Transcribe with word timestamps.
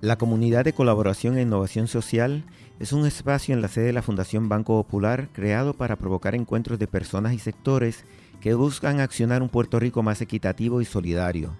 La 0.00 0.16
comunidad 0.16 0.64
de 0.64 0.72
colaboración 0.72 1.36
e 1.36 1.42
innovación 1.42 1.86
social 1.86 2.44
es 2.78 2.94
un 2.94 3.04
espacio 3.04 3.54
en 3.54 3.60
la 3.60 3.68
sede 3.68 3.86
de 3.86 3.92
la 3.92 4.00
Fundación 4.00 4.48
Banco 4.48 4.82
Popular 4.82 5.28
creado 5.34 5.74
para 5.74 5.96
provocar 5.96 6.34
encuentros 6.34 6.78
de 6.78 6.86
personas 6.86 7.34
y 7.34 7.38
sectores 7.38 8.04
que 8.40 8.54
buscan 8.54 9.00
accionar 9.00 9.42
un 9.42 9.50
Puerto 9.50 9.78
Rico 9.78 10.02
más 10.02 10.22
equitativo 10.22 10.80
y 10.80 10.86
solidario. 10.86 11.54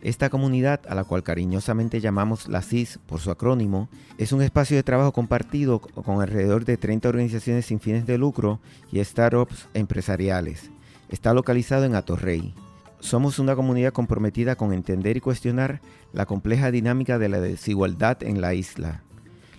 Esta 0.00 0.30
comunidad, 0.30 0.80
a 0.88 0.94
la 0.94 1.04
cual 1.04 1.22
cariñosamente 1.22 2.00
llamamos 2.00 2.48
la 2.48 2.62
CIS 2.62 2.98
por 3.06 3.20
su 3.20 3.30
acrónimo, 3.30 3.90
es 4.16 4.32
un 4.32 4.40
espacio 4.40 4.78
de 4.78 4.82
trabajo 4.82 5.12
compartido 5.12 5.80
con 5.80 6.22
alrededor 6.22 6.64
de 6.64 6.78
30 6.78 7.10
organizaciones 7.10 7.66
sin 7.66 7.80
fines 7.80 8.06
de 8.06 8.16
lucro 8.16 8.58
y 8.90 9.04
startups 9.04 9.68
empresariales. 9.74 10.70
Está 11.10 11.34
localizado 11.34 11.84
en 11.84 11.94
Atorrey. 11.94 12.54
Somos 13.00 13.38
una 13.38 13.54
comunidad 13.54 13.92
comprometida 13.92 14.56
con 14.56 14.72
entender 14.72 15.16
y 15.16 15.20
cuestionar 15.20 15.80
la 16.12 16.26
compleja 16.26 16.70
dinámica 16.70 17.18
de 17.18 17.28
la 17.28 17.40
desigualdad 17.40 18.22
en 18.22 18.40
la 18.40 18.54
isla. 18.54 19.02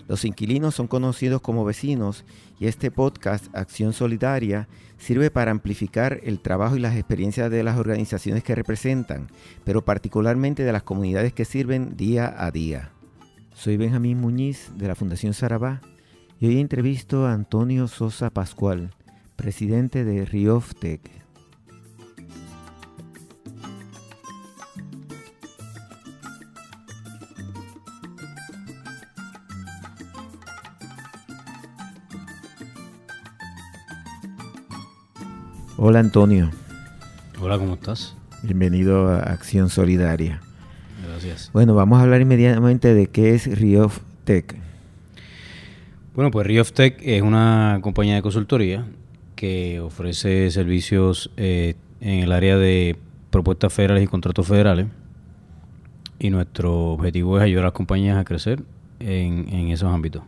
Los 0.08 0.24
inquilinos 0.24 0.74
son 0.74 0.88
conocidos 0.88 1.42
como 1.42 1.66
vecinos 1.66 2.24
y 2.58 2.66
este 2.66 2.90
podcast, 2.90 3.54
Acción 3.54 3.92
Solidaria, 3.92 4.66
sirve 4.96 5.30
para 5.30 5.50
amplificar 5.50 6.20
el 6.24 6.40
trabajo 6.40 6.76
y 6.76 6.80
las 6.80 6.96
experiencias 6.96 7.50
de 7.50 7.62
las 7.62 7.78
organizaciones 7.78 8.42
que 8.42 8.54
representan, 8.54 9.28
pero 9.64 9.84
particularmente 9.84 10.64
de 10.64 10.72
las 10.72 10.82
comunidades 10.82 11.34
que 11.34 11.44
sirven 11.44 11.94
día 11.96 12.34
a 12.38 12.50
día. 12.50 12.90
Soy 13.54 13.76
Benjamín 13.76 14.18
Muñiz 14.18 14.70
de 14.76 14.88
la 14.88 14.94
Fundación 14.94 15.34
Sarabá 15.34 15.82
y 16.40 16.46
hoy 16.46 16.60
entrevisto 16.60 17.26
a 17.26 17.34
Antonio 17.34 17.86
Sosa 17.86 18.30
Pascual, 18.30 18.94
presidente 19.36 20.04
de 20.04 20.24
Rioftec. 20.24 21.27
Hola 35.80 36.00
Antonio. 36.00 36.50
Hola, 37.40 37.56
¿cómo 37.56 37.74
estás? 37.74 38.16
Bienvenido 38.42 39.10
a 39.10 39.20
Acción 39.20 39.70
Solidaria. 39.70 40.40
Gracias. 41.06 41.50
Bueno, 41.52 41.76
vamos 41.76 42.00
a 42.00 42.02
hablar 42.02 42.20
inmediatamente 42.20 42.94
de 42.94 43.06
qué 43.06 43.36
es 43.36 43.46
Riof 43.60 44.00
Tech. 44.24 44.56
Bueno, 46.16 46.32
pues 46.32 46.48
Riof 46.48 46.72
Tech 46.72 46.98
es 47.00 47.22
una 47.22 47.78
compañía 47.80 48.16
de 48.16 48.22
consultoría 48.22 48.86
que 49.36 49.78
ofrece 49.78 50.50
servicios 50.50 51.30
eh, 51.36 51.76
en 52.00 52.24
el 52.24 52.32
área 52.32 52.58
de 52.58 52.96
propuestas 53.30 53.72
federales 53.72 54.02
y 54.02 54.08
contratos 54.08 54.48
federales. 54.48 54.88
Y 56.18 56.30
nuestro 56.30 56.86
objetivo 56.86 57.38
es 57.38 57.44
ayudar 57.44 57.66
a 57.66 57.68
las 57.68 57.74
compañías 57.74 58.18
a 58.18 58.24
crecer 58.24 58.64
en, 58.98 59.48
en 59.48 59.68
esos 59.68 59.94
ámbitos. 59.94 60.24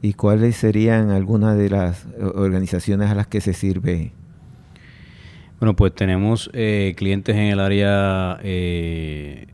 ¿Y 0.00 0.12
cuáles 0.12 0.56
serían 0.56 1.10
algunas 1.10 1.56
de 1.56 1.70
las 1.70 2.06
organizaciones 2.20 3.10
a 3.10 3.14
las 3.14 3.26
que 3.26 3.40
se 3.40 3.52
sirve? 3.52 4.12
Bueno, 5.58 5.74
pues 5.74 5.92
tenemos 5.92 6.48
eh, 6.52 6.94
clientes 6.96 7.34
en 7.34 7.46
el 7.46 7.58
área 7.58 8.38
eh, 8.44 9.48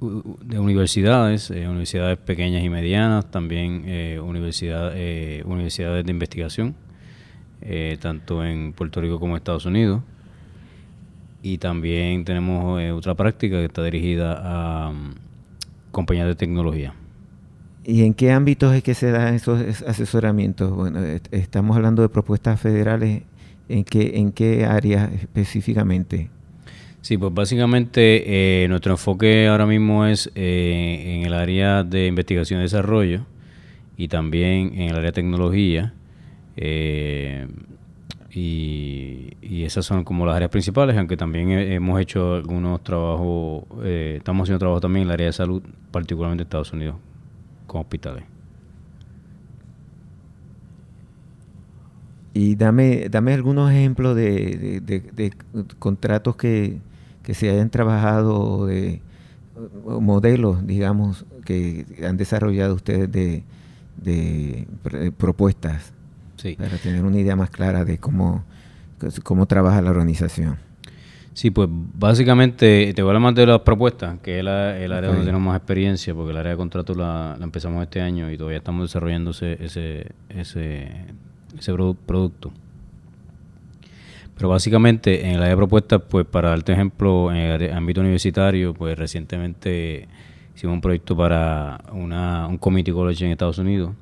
de 0.00 0.58
universidades, 0.58 1.52
eh, 1.52 1.68
universidades 1.68 2.18
pequeñas 2.18 2.64
y 2.64 2.68
medianas, 2.68 3.30
también 3.30 3.84
universidad, 4.20 4.92
universidades 5.44 6.04
de 6.04 6.10
investigación, 6.10 6.74
tanto 8.00 8.44
en 8.44 8.72
Puerto 8.72 9.00
Rico 9.00 9.20
como 9.20 9.34
en 9.34 9.36
Estados 9.36 9.66
Unidos. 9.66 10.02
Y 11.42 11.58
también 11.58 12.24
tenemos 12.24 12.82
otra 12.92 13.14
práctica 13.14 13.58
que 13.58 13.66
está 13.66 13.84
dirigida 13.84 14.40
a 14.42 14.88
um, 14.88 15.14
compañías 15.92 16.26
de 16.26 16.34
tecnología. 16.34 16.92
¿Y 17.88 18.02
en 18.02 18.14
qué 18.14 18.32
ámbitos 18.32 18.74
es 18.74 18.82
que 18.82 18.94
se 18.94 19.12
dan 19.12 19.34
esos 19.34 19.60
asesoramientos? 19.82 20.74
Bueno, 20.74 20.98
estamos 21.30 21.76
hablando 21.76 22.02
de 22.02 22.08
propuestas 22.08 22.60
federales. 22.60 23.22
¿En 23.68 23.84
qué, 23.84 24.16
en 24.16 24.32
qué 24.32 24.64
áreas 24.64 25.12
específicamente? 25.12 26.28
Sí, 27.00 27.16
pues 27.16 27.32
básicamente 27.32 28.64
eh, 28.64 28.68
nuestro 28.68 28.92
enfoque 28.92 29.46
ahora 29.46 29.66
mismo 29.66 30.04
es 30.04 30.30
eh, 30.34 31.16
en 31.16 31.26
el 31.26 31.32
área 31.32 31.84
de 31.84 32.08
investigación 32.08 32.58
y 32.58 32.64
desarrollo 32.64 33.24
y 33.96 34.08
también 34.08 34.72
en 34.74 34.90
el 34.90 34.96
área 34.96 35.06
de 35.06 35.12
tecnología. 35.12 35.94
Eh, 36.56 37.46
y, 38.32 39.62
esas 39.62 39.84
son 39.86 40.04
como 40.04 40.26
las 40.26 40.36
áreas 40.36 40.50
principales, 40.50 40.96
aunque 40.96 41.16
también 41.16 41.50
hemos 41.50 42.00
hecho 42.00 42.34
algunos 42.34 42.84
trabajos, 42.84 43.64
estamos 43.84 44.44
haciendo 44.44 44.60
trabajo 44.60 44.80
también 44.80 45.02
en 45.02 45.08
el 45.08 45.14
área 45.14 45.26
de 45.26 45.32
salud, 45.32 45.60
particularmente 45.90 46.42
en 46.42 46.46
Estados 46.46 46.72
Unidos 46.72 46.96
con 47.66 47.80
hospitales. 47.80 48.24
Y 52.34 52.54
dame, 52.54 53.08
dame 53.08 53.32
algunos 53.32 53.70
ejemplos 53.70 54.14
de, 54.14 55.32
contratos 55.78 56.36
que, 56.36 56.80
se 57.32 57.48
hayan 57.48 57.70
trabajado, 57.70 58.66
de 58.66 59.00
modelos, 59.84 60.66
digamos, 60.66 61.24
que 61.46 61.86
han 62.06 62.18
desarrollado 62.18 62.74
ustedes 62.74 63.10
de, 63.10 64.66
propuestas, 65.16 65.94
para 66.58 66.76
tener 66.76 67.04
una 67.04 67.18
idea 67.18 67.36
más 67.36 67.48
clara 67.48 67.86
de 67.86 67.96
cómo, 67.96 68.44
cómo 69.22 69.46
trabaja 69.46 69.80
la 69.80 69.90
organización. 69.90 70.58
Sí, 71.36 71.50
pues 71.50 71.68
básicamente 71.70 72.94
te 72.94 73.02
voy 73.02 73.10
a 73.10 73.10
hablar 73.10 73.20
más 73.20 73.34
de 73.34 73.44
las 73.44 73.60
propuestas, 73.60 74.18
que 74.20 74.36
es 74.36 74.40
el 74.40 74.48
área 74.48 75.10
donde 75.10 75.26
tenemos 75.26 75.42
más 75.42 75.58
experiencia, 75.58 76.14
porque 76.14 76.30
el 76.30 76.38
área 76.38 76.52
de 76.52 76.56
contrato 76.56 76.94
la, 76.94 77.36
empezamos 77.38 77.82
este 77.82 78.00
año 78.00 78.32
y 78.32 78.38
todavía 78.38 78.56
estamos 78.56 78.88
desarrollando 78.88 79.32
ese, 79.32 79.62
ese, 79.62 80.12
ese, 80.30 81.74
producto. 82.06 82.52
Pero 84.34 84.48
básicamente 84.48 85.26
en 85.26 85.32
el 85.32 85.42
área 85.42 85.50
de 85.50 85.56
propuestas, 85.56 86.00
pues 86.08 86.24
para 86.24 86.48
darte 86.48 86.72
ejemplo, 86.72 87.30
en 87.30 87.36
el 87.36 87.70
ámbito 87.70 88.00
universitario, 88.00 88.72
pues 88.72 88.98
recientemente 88.98 90.08
hicimos 90.54 90.72
un 90.72 90.80
proyecto 90.80 91.14
para 91.14 91.84
una, 91.92 92.46
un 92.46 92.56
community 92.56 92.92
college 92.92 93.26
en 93.26 93.32
Estados 93.32 93.58
Unidos, 93.58 93.92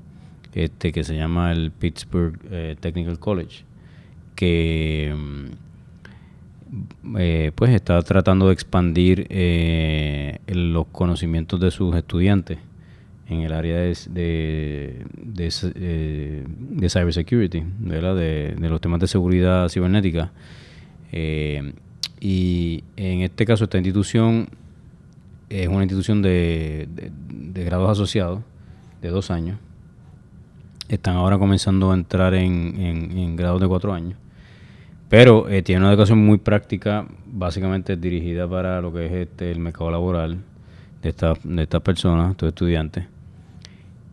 este 0.53 0.93
que 0.93 1.03
se 1.03 1.17
llama 1.17 1.51
el 1.51 1.73
Pittsburgh 1.73 2.39
eh, 2.49 2.77
Technical 2.79 3.19
College, 3.19 3.65
que 4.37 5.13
mm, 5.13 5.64
eh, 7.19 7.53
pues 7.55 7.71
está 7.73 8.01
tratando 8.03 8.49
de 8.49 8.55
expandir 8.55 9.27
eh, 9.31 10.39
los 10.47 10.87
conocimientos 10.87 11.61
de 11.61 11.71
sus 11.71 11.95
estudiantes 11.95 12.59
en 13.29 13.41
el 13.41 13.53
área 13.53 13.77
de, 13.79 13.97
de, 14.11 15.05
de, 15.17 15.49
eh, 15.77 16.89
cybersecurity, 16.89 17.65
De, 17.81 18.55
los 18.59 18.81
temas 18.81 19.01
de 19.01 19.07
seguridad 19.07 19.69
cibernética. 19.69 20.33
y 22.21 22.85
en 22.97 23.21
este 23.21 23.47
caso 23.47 23.65
esta 23.65 23.79
institución 23.79 24.49
es 25.49 25.69
una 25.69 25.83
institución 25.83 26.23
de, 26.23 26.89
grados 27.55 27.91
asociados 27.91 28.41
de 29.01 29.09
dos 29.11 29.31
años. 29.31 29.59
Están 30.89 31.17
ahora 31.17 31.39
comenzando 31.39 31.93
a 31.93 31.95
entrar 31.95 32.35
en, 32.35 32.77
en 32.79 33.37
grados 33.37 33.61
de 33.61 33.69
cuatro 33.69 33.93
años. 33.93 34.19
Pero 35.17 35.49
eh, 35.49 35.63
tiene 35.63 35.83
una 35.83 35.91
educación 35.91 36.19
muy 36.19 36.39
práctica, 36.39 37.07
básicamente 37.25 37.97
dirigida 37.97 38.49
para 38.49 38.81
lo 38.81 38.93
que 38.93 39.07
es 39.07 39.13
este, 39.13 39.53
el 39.53 39.61
mercado 39.61 39.93
laboral 39.93 40.39
de, 41.03 41.09
esta, 41.09 41.35
de 41.45 41.63
estas 41.63 41.83
personas, 41.83 42.33
estos 42.33 42.49
estudiantes. 42.49 43.05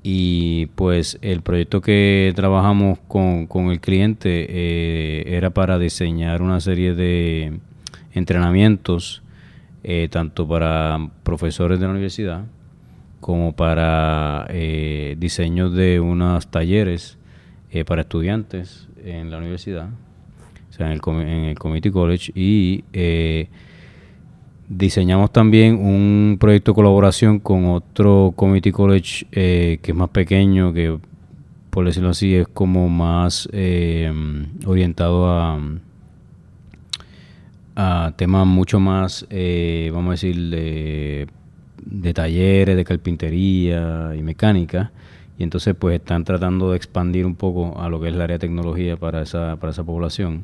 Y 0.04 0.68
pues 0.76 1.18
el 1.24 1.42
proyecto 1.42 1.82
que 1.82 2.32
trabajamos 2.36 3.00
con, 3.08 3.48
con 3.48 3.72
el 3.72 3.80
cliente 3.80 4.46
eh, 4.48 5.24
era 5.26 5.50
para 5.50 5.80
diseñar 5.80 6.44
una 6.44 6.60
serie 6.60 6.94
de 6.94 7.60
entrenamientos, 8.14 9.24
eh, 9.84 10.08
tanto 10.08 10.48
para 10.48 11.10
profesores 11.24 11.80
de 11.80 11.86
la 11.88 11.94
universidad 11.94 12.44
como 13.22 13.56
para 13.56 14.48
diseños 15.18 15.74
de 15.74 16.00
unos 16.00 16.52
talleres 16.52 17.18
para 17.88 18.02
estudiantes 18.02 18.88
en 19.04 19.32
la 19.32 19.40
universidad 19.40 19.90
en 20.80 20.88
el, 20.88 21.02
en 21.06 21.44
el 21.46 21.60
Community 21.60 21.92
College, 21.92 22.32
y 22.36 22.84
eh, 22.94 23.48
diseñamos 24.70 25.32
también 25.32 25.76
un 25.76 26.38
proyecto 26.40 26.72
de 26.72 26.76
colaboración 26.76 27.40
con 27.40 27.66
otro 27.66 28.34
Community 28.36 28.72
College 28.72 29.28
eh, 29.32 29.80
que 29.82 29.92
es 29.92 29.98
más 29.98 30.10
pequeño, 30.10 30.74
que 30.74 30.98
por 31.70 31.86
decirlo 31.86 32.10
así 32.10 32.36
es 32.36 32.48
como 32.48 32.90
más 32.90 33.48
eh, 33.52 34.12
orientado 34.66 35.30
a, 35.30 35.60
a 37.76 38.14
temas 38.16 38.48
mucho 38.48 38.80
más, 38.80 39.28
vamos 39.30 40.08
a 40.08 40.12
decir, 40.12 40.50
de, 40.50 41.28
de 41.86 42.14
talleres, 42.14 42.76
de 42.76 42.84
carpintería 42.84 44.14
y 44.18 44.22
mecánica 44.22 44.92
y 45.42 45.44
entonces 45.44 45.74
pues 45.74 45.96
están 46.00 46.24
tratando 46.24 46.70
de 46.70 46.78
expandir 46.78 47.26
un 47.26 47.34
poco 47.34 47.82
a 47.82 47.90
lo 47.90 48.00
que 48.00 48.10
es 48.10 48.14
el 48.14 48.22
área 48.22 48.36
de 48.36 48.42
tecnología 48.42 48.96
para 48.96 49.24
esa, 49.24 49.56
para 49.56 49.72
esa 49.72 49.84
población. 49.84 50.44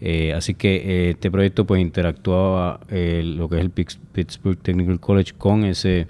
Eh, 0.00 0.32
así 0.32 0.54
que 0.54 0.76
eh, 0.76 1.10
este 1.10 1.32
proyecto 1.32 1.66
pues 1.66 1.82
interactuaba 1.82 2.78
eh, 2.90 3.22
lo 3.24 3.48
que 3.48 3.56
es 3.56 3.62
el 3.62 3.70
Pittsburgh 3.70 4.56
Technical 4.58 5.00
College 5.00 5.32
con 5.36 5.64
ese 5.64 6.06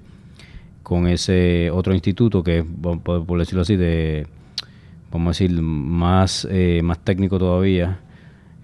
con 0.82 1.08
ese 1.08 1.70
otro 1.70 1.94
instituto 1.94 2.44
que 2.44 2.58
es, 2.58 2.64
por, 3.02 3.38
decirlo 3.38 3.62
así, 3.62 3.76
de, 3.76 4.26
vamos 5.10 5.28
a 5.28 5.30
decir, 5.30 5.62
más, 5.62 6.46
más 6.82 6.98
técnico 6.98 7.38
todavía, 7.38 8.00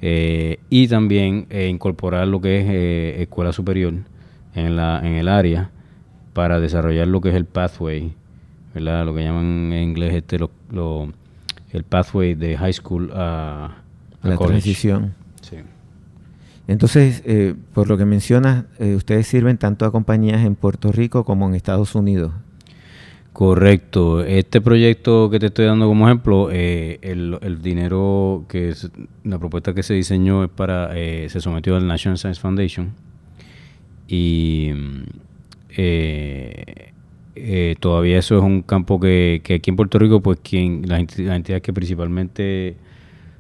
y 0.00 0.88
también 0.88 1.46
incorporar 1.52 2.26
lo 2.26 2.40
que 2.40 2.58
es 2.58 3.20
escuela 3.22 3.52
superior 3.52 3.94
en, 4.54 4.76
la, 4.76 4.98
en 4.98 5.14
el 5.14 5.28
área 5.28 5.70
para 6.32 6.58
desarrollar 6.58 7.06
lo 7.06 7.20
que 7.20 7.28
es 7.28 7.36
el 7.36 7.44
pathway, 7.44 8.12
¿verdad? 8.84 9.06
lo 9.06 9.14
que 9.14 9.22
llaman 9.22 9.72
en 9.72 9.82
inglés 9.82 10.14
este, 10.14 10.38
lo, 10.38 11.12
el 11.70 11.84
pathway 11.84 12.34
de 12.34 12.56
high 12.56 12.72
school 12.72 13.10
a, 13.14 13.78
la 14.22 14.36
transición. 14.36 15.14
Sí. 15.40 15.56
Entonces, 16.68 17.22
eh, 17.24 17.54
por 17.72 17.88
lo 17.88 17.96
que 17.96 18.04
mencionas, 18.04 18.64
eh, 18.78 18.94
ustedes 18.94 19.26
sirven 19.26 19.56
tanto 19.56 19.86
a 19.86 19.92
compañías 19.92 20.44
en 20.44 20.56
Puerto 20.56 20.92
Rico 20.92 21.24
como 21.24 21.48
en 21.48 21.54
Estados 21.54 21.94
Unidos. 21.94 22.32
Correcto. 23.32 24.22
Este 24.22 24.60
proyecto 24.60 25.30
que 25.30 25.38
te 25.38 25.46
estoy 25.46 25.66
dando 25.66 25.86
como 25.86 26.06
ejemplo, 26.06 26.48
eh, 26.50 26.98
el, 27.02 27.62
dinero 27.62 28.44
que 28.48 28.70
es, 28.70 28.90
la 29.24 29.38
propuesta 29.38 29.74
que 29.74 29.82
se 29.82 29.94
diseñó 29.94 30.44
es 30.44 30.50
para, 30.50 30.92
se 30.92 31.40
sometió 31.40 31.76
al 31.76 31.86
National 31.86 32.18
Science 32.18 32.40
Foundation 32.40 32.92
y 34.08 34.70
todavía 37.80 38.18
eso 38.18 38.36
es 38.38 38.42
un 38.42 38.62
campo 38.62 38.98
que, 38.98 39.40
que, 39.44 39.54
aquí 39.54 39.70
en 39.70 39.76
Puerto 39.76 39.98
Rico, 39.98 40.20
pues 40.20 40.38
quien 40.42 40.88
las 40.88 41.00
entidades 41.00 41.62
que 41.62 41.72
principalmente 41.72 42.76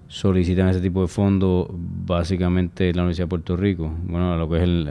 solicitan 0.08 0.68
ese 0.68 0.80
tipo 0.80 1.02
de 1.02 1.08
fondos 1.08 1.68
básicamente 1.72 2.92
la 2.94 3.02
Universidad 3.02 3.26
de 3.26 3.30
Puerto 3.30 3.56
Rico, 3.56 3.92
bueno, 4.04 4.32
a 4.32 4.36
lo 4.36 4.48
que 4.48 4.56
es 4.56 4.62
el, 4.62 4.88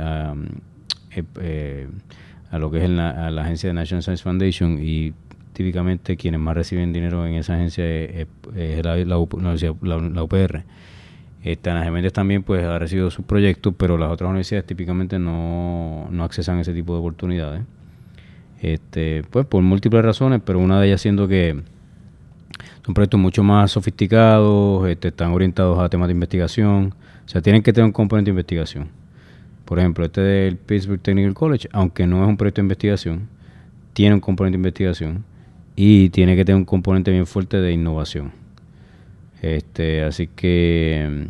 eh, 1.12 1.24
eh, 1.42 1.88
a 2.52 2.60
lo 2.60 2.70
que 2.70 2.84
es 2.84 2.90
la, 2.90 3.28
agencia 3.42 3.70
de 3.70 3.74
National 3.74 4.04
Science 4.04 4.24
Foundation 4.24 4.78
y 4.82 5.14
típicamente 5.54 6.18
quienes 6.18 6.40
más 6.40 6.56
reciben 6.56 6.92
dinero 6.92 7.26
en 7.26 7.36
esa 7.36 7.56
agencia 7.56 7.86
es, 7.86 8.28
la, 8.84 8.98
la, 8.98 9.18
UPR. 9.18 10.64
Esta, 11.44 11.72
Ana 11.72 11.84
Geméndez 11.84 12.12
también 12.12 12.44
pues 12.44 12.64
ha 12.66 12.78
recibido 12.80 13.10
sus 13.12 13.24
proyectos, 13.24 13.74
pero 13.78 13.98
las 13.98 14.12
otras 14.12 14.30
universidades 14.30 14.66
típicamente 14.66 15.20
no, 15.20 16.08
no 16.12 16.24
accesan 16.24 16.58
a 16.58 16.62
ese 16.62 16.74
tipo 16.74 16.94
de 16.94 17.00
oportunidades. 17.00 17.62
Este, 18.62 19.24
pues 19.30 19.46
por 19.46 19.62
múltiples 19.62 20.04
razones, 20.04 20.42
pero 20.44 20.60
una 20.60 20.80
de 20.80 20.88
ellas 20.88 21.02
siendo 21.02 21.28
que 21.28 21.62
son 22.86 22.94
proyectos 22.94 23.20
mucho 23.20 23.44
más 23.44 23.72
sofisticados, 23.72 24.88
este, 24.88 25.10
están 25.10 25.32
orientados 25.32 25.80
a 25.80 25.90
temas 25.90 26.08
de 26.08 26.14
investigación, 26.14 26.94
o 27.26 27.30
sea, 27.30 27.42
tienen 27.42 27.64
que 27.64 27.74
tener 27.74 27.86
un 27.86 27.92
componente 27.92 28.30
de 28.30 28.34
investigación. 28.34 28.90
Por 29.66 29.80
ejemplo, 29.80 30.06
este 30.06 30.22
del 30.22 30.58
Pittsburgh 30.58 31.02
Technical 31.02 31.34
College, 31.34 31.68
aunque 31.72 32.06
no 32.06 32.22
es 32.24 32.30
un 32.30 32.38
proyecto 32.38 32.62
de 32.62 32.66
investigación, 32.66 33.28
tiene 33.94 34.14
un 34.14 34.22
componente 34.22 34.58
de 34.58 34.60
investigación 34.60 35.26
y 35.76 36.10
tiene 36.10 36.36
que 36.36 36.46
tener 36.46 36.58
un 36.58 36.66
componente 36.66 37.12
bien 37.12 37.26
fuerte 37.26 37.58
de 37.58 37.72
innovación. 37.72 38.32
Este, 39.42 40.04
así 40.04 40.28
que, 40.28 41.30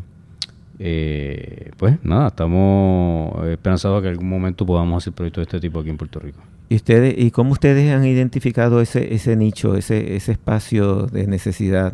eh, 0.80 1.72
pues 1.78 1.98
nada, 2.04 2.28
estamos 2.28 3.48
esperanzados 3.48 4.00
a 4.00 4.02
que 4.02 4.08
en 4.08 4.14
algún 4.14 4.30
momento 4.30 4.66
podamos 4.66 5.04
hacer 5.04 5.14
proyectos 5.14 5.42
de 5.42 5.44
este 5.44 5.60
tipo 5.62 5.80
aquí 5.80 5.90
en 5.90 5.98
Puerto 5.98 6.20
Rico. 6.20 6.42
¿Y, 6.68 6.76
ustedes, 6.76 7.16
¿Y 7.18 7.32
cómo 7.32 7.52
ustedes 7.52 7.94
han 7.94 8.06
identificado 8.06 8.82
ese, 8.82 9.14
ese 9.14 9.36
nicho, 9.36 9.76
ese, 9.76 10.16
ese 10.16 10.32
espacio 10.32 11.06
de 11.08 11.28
necesidad 11.28 11.94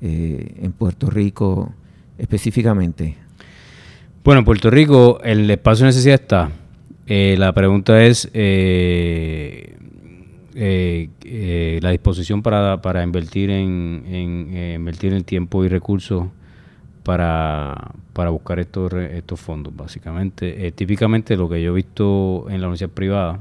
eh, 0.00 0.54
en 0.62 0.72
Puerto 0.72 1.10
Rico 1.10 1.74
específicamente? 2.16 3.16
Bueno, 4.24 4.38
en 4.40 4.44
Puerto 4.46 4.70
Rico 4.70 5.20
el 5.22 5.50
espacio 5.50 5.84
de 5.84 5.88
necesidad 5.90 6.14
está. 6.14 6.50
Eh, 7.06 7.36
la 7.38 7.52
pregunta 7.52 8.02
es 8.02 8.30
eh, 8.32 9.76
la 11.82 11.90
disposición 11.90 12.42
para, 12.42 12.80
para 12.80 13.02
invertir 13.02 13.50
en, 13.50 14.04
en 14.06 14.74
invertir 14.76 15.12
en 15.12 15.24
tiempo 15.24 15.62
y 15.64 15.68
recursos 15.68 16.26
para, 17.02 17.92
para 18.14 18.30
buscar 18.30 18.60
estos, 18.60 18.92
estos 18.94 19.40
fondos, 19.40 19.76
básicamente. 19.76 20.72
típicamente 20.72 21.36
lo 21.36 21.48
que 21.50 21.62
yo 21.62 21.72
he 21.72 21.74
visto 21.74 22.46
en 22.48 22.60
la 22.60 22.68
universidad 22.68 22.90
privada 22.90 23.40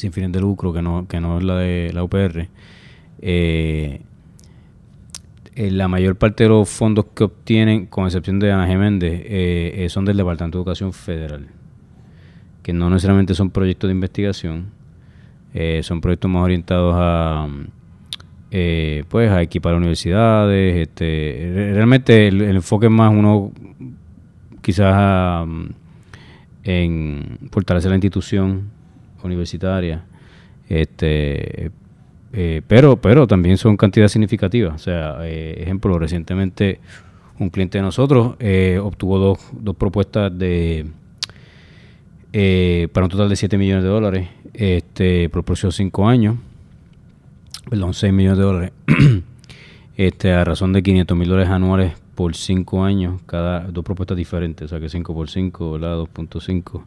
sin 0.00 0.12
fines 0.12 0.32
de 0.32 0.40
lucro, 0.40 0.72
que 0.72 0.82
no, 0.82 1.06
que 1.06 1.20
no 1.20 1.38
es 1.38 1.44
la 1.44 1.56
de 1.56 1.92
la 1.92 2.02
UPR, 2.02 2.48
eh, 3.20 4.00
eh, 5.54 5.70
la 5.70 5.88
mayor 5.88 6.16
parte 6.16 6.44
de 6.44 6.48
los 6.48 6.68
fondos 6.68 7.06
que 7.14 7.24
obtienen, 7.24 7.86
con 7.86 8.06
excepción 8.06 8.38
de 8.40 8.50
Ana 8.50 8.66
Geméndez, 8.66 9.22
eh, 9.24 9.86
son 9.90 10.04
del 10.04 10.16
Departamento 10.16 10.58
de 10.58 10.62
Educación 10.62 10.92
Federal, 10.92 11.46
que 12.62 12.72
no 12.72 12.88
necesariamente 12.88 13.34
son 13.34 13.50
proyectos 13.50 13.88
de 13.88 13.92
investigación, 13.92 14.70
son 15.82 16.00
proyectos 16.00 16.30
más 16.30 16.44
orientados 16.44 16.94
a 16.96 17.48
pues 19.08 19.30
a 19.30 19.42
equipar 19.42 19.74
universidades, 19.74 20.76
este, 20.76 21.72
realmente 21.74 22.28
el, 22.28 22.40
enfoque 22.42 22.86
es 22.86 22.92
más 22.92 23.12
uno 23.12 23.52
quizás 24.62 25.46
en 26.64 27.38
fortalecer 27.50 27.90
la 27.90 27.96
institución 27.96 28.70
universitaria. 29.26 30.04
Este, 30.68 31.70
eh, 32.32 32.62
pero, 32.66 32.96
pero 32.96 33.26
también 33.26 33.56
son 33.56 33.76
cantidades 33.76 34.12
significativas. 34.12 34.74
O 34.74 34.78
sea, 34.78 35.18
eh, 35.22 35.56
ejemplo, 35.60 35.98
recientemente 35.98 36.80
un 37.38 37.50
cliente 37.50 37.78
de 37.78 37.82
nosotros 37.82 38.36
eh, 38.38 38.78
obtuvo 38.82 39.18
dos, 39.18 39.38
dos 39.52 39.76
propuestas 39.76 40.36
de 40.36 40.86
para 42.92 43.06
un 43.06 43.10
total 43.10 43.28
de 43.28 43.34
7 43.34 43.58
millones 43.58 43.82
de 43.82 43.90
dólares 43.90 44.28
este, 44.54 45.28
por 45.30 45.40
el 45.40 45.44
próximo 45.44 45.72
5 45.72 46.08
años. 46.08 46.36
Perdón, 47.68 47.92
6 47.92 48.12
millones 48.12 48.38
de 48.38 48.44
dólares. 48.44 48.72
este, 49.96 50.32
a 50.32 50.44
razón 50.44 50.72
de 50.72 50.82
500 50.82 51.16
mil 51.16 51.28
dólares 51.28 51.50
anuales 51.50 51.94
por 52.14 52.36
5 52.36 52.84
años, 52.84 53.20
cada 53.26 53.60
dos 53.60 53.84
propuestas 53.84 54.16
diferentes, 54.16 54.66
o 54.66 54.68
sea 54.68 54.78
que 54.78 54.88
5 54.88 55.14
por 55.14 55.28
5, 55.28 55.78
2.5 55.78 56.84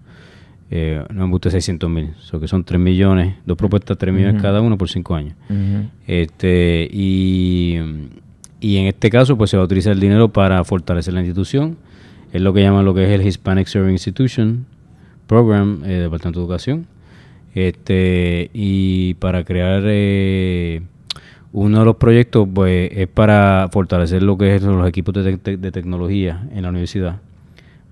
eh, 0.76 1.06
no 1.14 1.28
me 1.28 1.38
600 1.40 1.88
mil, 1.88 2.16
so 2.18 2.40
que 2.40 2.48
son 2.48 2.64
3 2.64 2.82
millones, 2.82 3.36
dos 3.46 3.56
propuestas, 3.56 3.96
3 3.96 4.12
millones 4.12 4.42
cada 4.42 4.60
uno 4.60 4.76
por 4.76 4.90
5 4.90 5.14
años. 5.14 5.36
este 6.08 6.90
y, 6.92 7.78
y 8.60 8.78
en 8.78 8.88
este 8.88 9.12
caso, 9.12 9.38
pues 9.38 9.52
se 9.52 9.58
va 9.58 9.62
a 9.62 9.66
utilizar 9.68 9.94
el 9.94 10.00
dinero 10.00 10.30
para 10.34 10.64
fortalecer 10.64 11.14
la 11.14 11.20
institución. 11.20 11.78
Es 12.32 12.42
lo 12.42 12.54
que 12.54 12.64
llaman 12.64 12.86
lo 12.86 12.96
que 12.96 13.04
es 13.04 13.12
el 13.12 13.22
Hispanic 13.22 13.68
Serving 13.68 13.92
Institution 13.92 14.66
Program 15.28 15.84
eh, 15.86 16.00
Departamento 16.00 16.40
de 16.40 16.46
Educación. 16.46 16.88
Este, 17.54 18.50
y 18.52 19.14
para 19.16 19.44
crear 19.44 19.84
eh, 19.86 20.82
uno 21.52 21.80
de 21.82 21.86
los 21.86 21.98
proyectos, 21.98 22.50
pues 22.52 22.90
es 22.94 23.08
para 23.08 23.70
fortalecer 23.72 24.24
lo 24.24 24.40
que 24.40 24.56
es 24.56 24.64
los 24.64 24.88
equipos 24.90 25.14
de, 25.14 25.38
de 25.38 25.72
tecnología 25.72 26.48
en 26.52 26.64
la 26.64 26.70
universidad, 26.70 27.18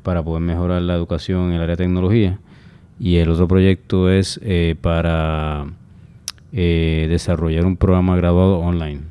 para 0.01 0.23
poder 0.23 0.41
mejorar 0.41 0.81
la 0.81 0.95
educación 0.95 1.49
en 1.49 1.57
el 1.57 1.61
área 1.61 1.75
de 1.75 1.83
tecnología 1.83 2.39
y 3.01 3.17
el 3.17 3.29
otro 3.29 3.47
proyecto 3.47 4.11
es 4.11 4.39
eh, 4.43 4.75
para 4.79 5.65
eh, 6.53 7.07
desarrollar 7.09 7.65
un 7.65 7.75
programa 7.75 8.15
graduado 8.15 8.59
online. 8.59 9.01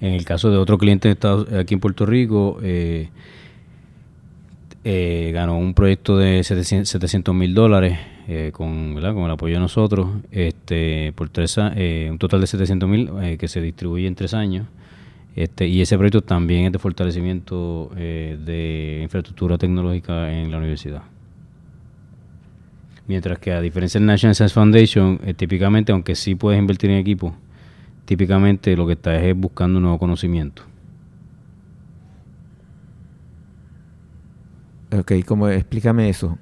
En 0.00 0.14
el 0.14 0.24
caso 0.24 0.50
de 0.50 0.56
otro 0.56 0.78
cliente 0.78 1.14
aquí 1.58 1.74
en 1.74 1.80
Puerto 1.80 2.06
Rico, 2.06 2.58
eh, 2.62 3.10
ganó 5.34 5.58
un 5.58 5.74
proyecto 5.74 6.16
de 6.16 6.42
700 6.42 7.34
mil 7.34 7.52
dólares 7.52 7.98
con, 8.52 8.94
con 8.94 9.24
el 9.24 9.30
apoyo 9.30 9.56
de 9.56 9.60
nosotros, 9.60 10.08
este, 10.30 11.12
por 11.14 11.28
tres, 11.28 11.58
un 11.58 12.16
total 12.18 12.40
de 12.40 12.46
700 12.46 12.88
mil 12.88 13.10
que 13.38 13.48
se 13.48 13.60
distribuye 13.60 14.06
en 14.06 14.14
tres 14.14 14.32
años. 14.32 14.66
Este, 15.36 15.68
y 15.68 15.82
ese 15.82 15.98
proyecto 15.98 16.22
también 16.22 16.64
es 16.64 16.72
de 16.72 16.78
fortalecimiento 16.78 17.90
de 17.94 19.00
infraestructura 19.02 19.58
tecnológica 19.58 20.32
en 20.32 20.50
la 20.50 20.56
universidad. 20.56 21.02
Mientras 23.10 23.40
que 23.40 23.50
a 23.50 23.60
diferencia 23.60 23.98
del 23.98 24.06
National 24.06 24.36
Science 24.36 24.54
Foundation, 24.54 25.18
eh, 25.24 25.34
típicamente, 25.34 25.90
aunque 25.90 26.14
sí 26.14 26.36
puedes 26.36 26.60
invertir 26.60 26.90
en 26.90 26.98
equipo, 26.98 27.34
típicamente 28.04 28.76
lo 28.76 28.86
que 28.86 28.92
estás 28.92 29.20
es 29.20 29.36
buscando 29.36 29.78
un 29.78 29.82
nuevo 29.82 29.98
conocimiento. 29.98 30.62
Ok, 34.96 35.10
¿cómo, 35.26 35.48
explícame 35.48 36.08
eso. 36.08 36.38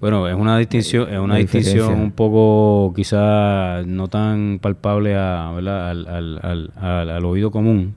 Bueno, 0.00 0.28
es 0.28 0.36
una 0.36 0.56
distinción, 0.56 1.12
es 1.12 1.18
una 1.18 1.34
distinción 1.34 1.98
un 1.98 2.12
poco 2.12 2.94
quizá 2.94 3.82
no 3.84 4.06
tan 4.06 4.60
palpable 4.60 5.16
a, 5.16 5.48
al, 5.48 5.66
al, 5.66 6.70
al, 6.76 7.10
al, 7.10 7.24
oído 7.24 7.50
común, 7.50 7.96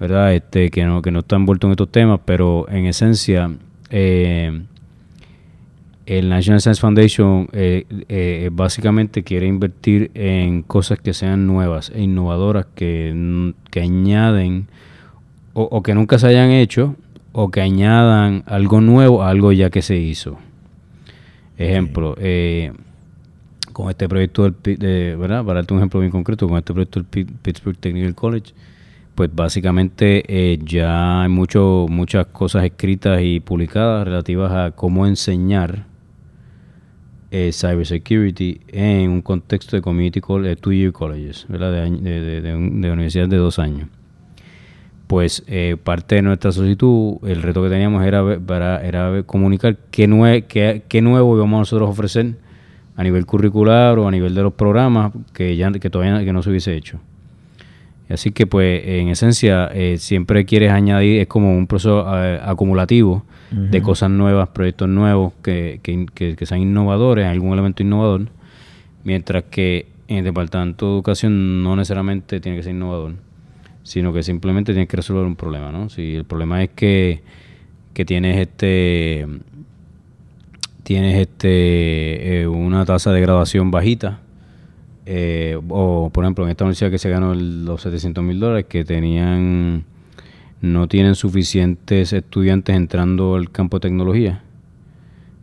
¿verdad? 0.00 0.32
Este, 0.32 0.70
que 0.70 0.86
no, 0.86 1.02
que 1.02 1.10
no 1.10 1.18
está 1.18 1.36
envuelto 1.36 1.66
en 1.66 1.72
estos 1.72 1.92
temas, 1.92 2.18
pero 2.24 2.66
en 2.70 2.86
esencia, 2.86 3.50
eh, 3.90 4.58
el 6.06 6.28
National 6.28 6.60
Science 6.60 6.80
Foundation 6.80 7.48
eh, 7.52 7.84
eh, 8.08 8.48
básicamente 8.52 9.24
quiere 9.24 9.46
invertir 9.46 10.12
en 10.14 10.62
cosas 10.62 11.00
que 11.00 11.12
sean 11.12 11.46
nuevas 11.46 11.90
e 11.94 12.02
innovadoras, 12.02 12.66
que, 12.74 13.52
que 13.70 13.80
añaden 13.80 14.68
o, 15.52 15.82
que 15.82 15.94
nunca 15.94 16.18
se 16.18 16.28
hayan 16.28 16.50
hecho 16.50 16.96
o 17.32 17.50
que 17.50 17.60
añadan 17.60 18.44
algo 18.46 18.80
nuevo 18.80 19.22
a 19.22 19.30
algo 19.30 19.52
ya 19.52 19.70
que 19.70 19.82
se 19.82 19.96
hizo. 19.96 20.38
Ejemplo, 21.56 22.14
eh, 22.18 22.72
con 23.72 23.90
este 23.90 24.08
proyecto 24.08 24.44
del, 24.44 24.78
de, 24.78 25.16
¿verdad? 25.16 25.44
Para 25.44 25.60
darte 25.60 25.74
un 25.74 25.80
ejemplo 25.80 26.00
bien 26.00 26.12
concreto, 26.12 26.46
con 26.46 26.58
este 26.58 26.72
proyecto 26.72 27.02
del 27.02 27.26
Pittsburgh 27.42 27.78
Technical 27.78 28.14
College, 28.14 28.52
pues 29.14 29.34
básicamente 29.34 30.22
eh, 30.28 30.58
ya 30.62 31.22
hay 31.22 31.28
mucho, 31.30 31.86
muchas 31.88 32.26
cosas 32.26 32.64
escritas 32.64 33.20
y 33.22 33.40
publicadas 33.40 34.04
relativas 34.06 34.52
a 34.52 34.70
cómo 34.72 35.06
enseñar 35.06 35.86
eh, 37.38 37.52
cybersecurity 37.52 38.60
en 38.68 39.10
un 39.10 39.20
contexto 39.20 39.76
de 39.76 39.82
community 39.82 40.22
college, 40.22 40.56
two-year 40.56 40.90
colleges, 40.90 41.44
¿verdad? 41.50 41.70
De, 41.70 42.40
de, 42.40 42.54
universidades 42.56 43.28
de 43.28 43.36
dos 43.36 43.58
años. 43.58 43.90
Pues 45.06 45.44
eh, 45.46 45.76
parte 45.82 46.14
de 46.14 46.22
nuestra 46.22 46.50
solicitud, 46.50 47.18
el 47.28 47.42
reto 47.42 47.62
que 47.62 47.68
teníamos 47.68 48.02
era, 48.06 48.38
para, 48.40 49.22
comunicar 49.24 49.76
qué, 49.90 50.08
nue 50.08 50.46
qué, 50.46 51.02
nuevo 51.02 51.36
íbamos 51.36 51.56
a 51.56 51.60
nosotros 51.60 51.90
ofrecer 51.90 52.36
a 52.96 53.02
nivel 53.02 53.26
curricular 53.26 53.98
o 53.98 54.08
a 54.08 54.10
nivel 54.10 54.34
de 54.34 54.42
los 54.42 54.54
programas 54.54 55.12
que 55.34 55.56
ya 55.58 55.70
que 55.72 55.90
todavía 55.90 56.24
que 56.24 56.32
no 56.32 56.42
se 56.42 56.48
hubiese 56.48 56.74
hecho. 56.74 57.00
Así 58.08 58.30
que 58.30 58.46
pues 58.46 58.82
en 58.86 59.08
esencia 59.08 59.68
eh, 59.74 59.98
siempre 59.98 60.44
quieres 60.44 60.70
añadir, 60.70 61.20
es 61.20 61.26
como 61.26 61.56
un 61.56 61.66
proceso 61.66 62.06
eh, 62.16 62.40
acumulativo 62.42 63.24
de 63.50 63.80
cosas 63.80 64.10
nuevas, 64.10 64.48
proyectos 64.48 64.88
nuevos 64.88 65.32
que, 65.42 65.80
que, 65.82 66.46
sean 66.46 66.60
innovadores, 66.60 67.26
algún 67.26 67.52
elemento 67.52 67.82
innovador, 67.82 68.28
mientras 69.04 69.44
que 69.44 69.86
en 70.08 70.18
el 70.18 70.24
Departamento 70.24 70.86
de 70.86 70.92
Educación 70.94 71.62
no 71.62 71.74
necesariamente 71.76 72.40
tiene 72.40 72.58
que 72.58 72.64
ser 72.64 72.72
innovador, 72.72 73.14
sino 73.82 74.12
que 74.12 74.22
simplemente 74.22 74.72
tienes 74.72 74.88
que 74.88 74.96
resolver 74.96 75.24
un 75.24 75.36
problema, 75.36 75.70
¿no? 75.72 75.88
Si 75.88 76.16
el 76.16 76.24
problema 76.24 76.62
es 76.62 76.70
que, 76.70 77.22
que 77.94 78.04
tienes 78.04 78.36
este 78.36 79.26
tienes 80.82 81.18
este 81.18 82.42
eh, 82.42 82.46
una 82.46 82.84
tasa 82.84 83.12
de 83.12 83.20
graduación 83.20 83.72
bajita, 83.72 84.20
eh, 85.06 85.58
o 85.68 86.10
por 86.12 86.24
ejemplo 86.24 86.44
en 86.44 86.50
esta 86.50 86.64
universidad 86.64 86.90
que 86.90 86.98
se 86.98 87.08
ganó 87.08 87.34
los 87.34 87.82
700 87.82 88.22
mil 88.24 88.40
dólares, 88.40 88.66
que 88.68 88.84
tenían 88.84 89.84
no 90.60 90.88
tienen 90.88 91.14
suficientes 91.14 92.12
estudiantes 92.12 92.74
entrando 92.74 93.36
al 93.36 93.50
campo 93.50 93.78
de 93.78 93.88
tecnología, 93.88 94.42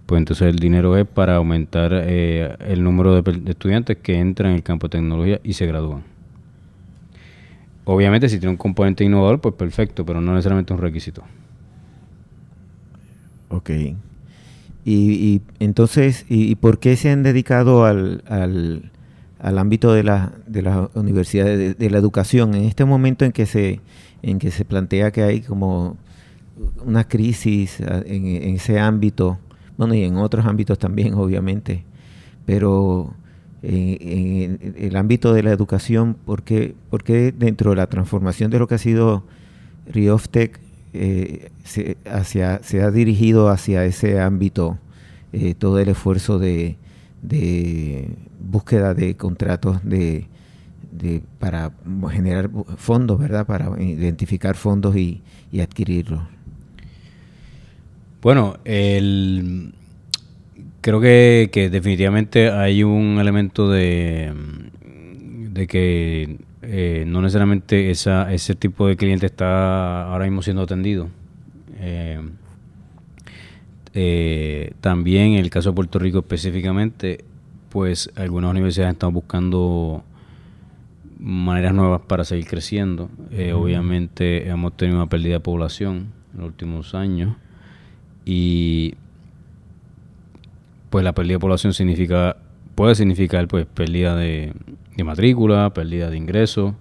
pues 0.06 0.20
entonces 0.20 0.48
el 0.48 0.58
dinero 0.58 0.98
es 0.98 1.08
para 1.08 1.36
aumentar 1.36 1.92
eh, 1.94 2.56
el 2.68 2.84
número 2.84 3.22
de, 3.22 3.52
estudiantes 3.52 3.98
que 3.98 4.20
entran 4.20 4.52
en 4.52 4.58
el 4.58 4.64
campo 4.64 4.88
de 4.88 4.98
tecnología 4.98 5.40
y 5.44 5.54
se 5.54 5.66
gradúan. 5.66 6.04
Obviamente 7.86 8.30
si 8.30 8.40
tiene 8.40 8.52
un 8.52 8.58
componente 8.58 9.04
innovador, 9.04 9.40
pues 9.40 9.56
perfecto, 9.56 10.06
pero 10.06 10.22
no 10.22 10.34
necesariamente 10.34 10.74
un 10.74 10.80
requisito. 10.80 11.24
Ok. 13.50 13.70
Y, 14.86 15.42
entonces, 15.60 16.26
y, 16.28 16.56
por 16.56 16.80
qué 16.80 16.98
se 16.98 17.10
han 17.10 17.24
dedicado 17.24 17.86
al, 17.86 18.92
ámbito 19.44 19.94
de 19.94 20.04
la, 20.04 20.34
de 20.48 20.62
la 20.62 20.90
universidad, 20.96 21.46
de, 21.46 21.90
la 21.90 21.98
educación, 21.98 22.56
en 22.56 22.64
este 22.64 22.86
momento 22.86 23.26
en 23.26 23.32
que 23.32 23.46
se, 23.46 23.82
en 24.22 24.40
que 24.40 24.52
se 24.52 24.66
plantea 24.66 25.12
que 25.12 25.24
hay 25.24 25.42
como 25.42 25.98
una 26.86 27.08
crisis 27.08 27.82
ah, 27.82 28.02
en, 28.06 28.26
ese 28.56 28.80
ámbito, 28.80 29.38
bueno, 29.78 29.94
y 29.94 30.04
en 30.04 30.18
otros 30.18 30.46
ámbitos 30.46 30.80
también, 30.80 31.14
obviamente, 31.16 31.84
pero 32.46 33.14
en, 33.62 34.74
el 34.78 34.96
ámbito 34.96 35.34
de 35.34 35.44
la 35.44 35.52
educación, 35.52 36.16
¿por 36.26 36.44
qué, 36.44 36.76
¿por 36.90 37.04
qué 37.04 37.32
dentro 37.32 37.72
de 37.72 37.78
la 37.78 37.88
transformación 37.88 38.52
de 38.52 38.60
lo 38.60 38.68
que 38.68 38.76
ha 38.76 38.80
sido 38.80 39.24
Rioftec 39.88 40.60
eh, 40.94 41.50
se, 41.64 41.98
hacia, 42.06 42.62
se 42.62 42.82
ha 42.82 42.92
dirigido 42.92 43.50
hacia 43.50 43.84
ese 43.84 44.22
ámbito 44.22 44.78
eh, 45.34 45.56
todo 45.56 45.80
el 45.80 45.90
esfuerzo 45.90 46.38
de, 46.38 46.78
búsqueda 48.44 48.94
de 48.94 49.16
contratos 49.16 49.80
de, 49.84 50.28
para 51.40 51.72
generar 52.12 52.50
fondos, 52.78 53.20
¿verdad? 53.20 53.46
Para 53.46 53.82
identificar 53.82 54.56
fondos 54.56 54.96
y, 54.96 55.22
adquirirlos. 55.62 56.22
Bueno, 58.22 58.58
el, 58.64 59.74
creo 60.82 61.00
que, 61.02 61.70
definitivamente 61.72 62.50
hay 62.50 62.84
un 62.84 63.18
elemento 63.20 63.70
de, 63.70 64.34
de 65.52 65.68
que 65.68 66.38
eh, 66.62 67.04
no 67.06 67.22
necesariamente 67.22 67.92
esa, 67.92 68.34
ese 68.34 68.56
tipo 68.56 68.88
de 68.88 68.96
cliente 68.96 69.26
está 69.26 70.04
ahora 70.12 70.26
mismo 70.26 70.42
siendo 70.42 70.62
atendido. 70.62 71.10
Eh, 71.80 72.22
eh, 73.94 74.74
también 74.80 75.34
en 75.34 75.40
el 75.40 75.50
caso 75.50 75.70
de 75.70 75.76
Puerto 75.76 76.00
Rico 76.00 76.20
específicamente, 76.20 77.26
pues 77.74 78.12
algunas 78.16 78.52
universidades 78.52 78.94
están 78.94 79.14
buscando 79.14 80.04
maneras 81.20 81.74
nuevas 81.74 82.02
para 82.02 82.24
seguir 82.24 82.46
creciendo. 82.46 83.10
Obviamente 83.56 84.48
hemos 84.48 84.78
tenido 84.78 85.00
una 85.00 85.10
pérdida 85.10 85.34
de 85.34 85.40
población 85.40 86.14
en 86.34 86.40
los 86.40 86.48
últimos 86.50 86.94
años 86.94 87.36
y 88.26 88.94
pues 90.92 91.04
la 91.04 91.14
pérdida 91.14 91.34
de 91.34 91.40
población 91.40 91.74
significa 91.74 92.38
puede 92.76 92.94
significar 92.94 93.48
pues 93.48 93.66
pérdida 93.66 94.16
de, 94.16 94.54
de 94.96 95.04
matrícula, 95.04 95.74
pérdida 95.74 96.10
de 96.10 96.18
ingresos, 96.18 96.74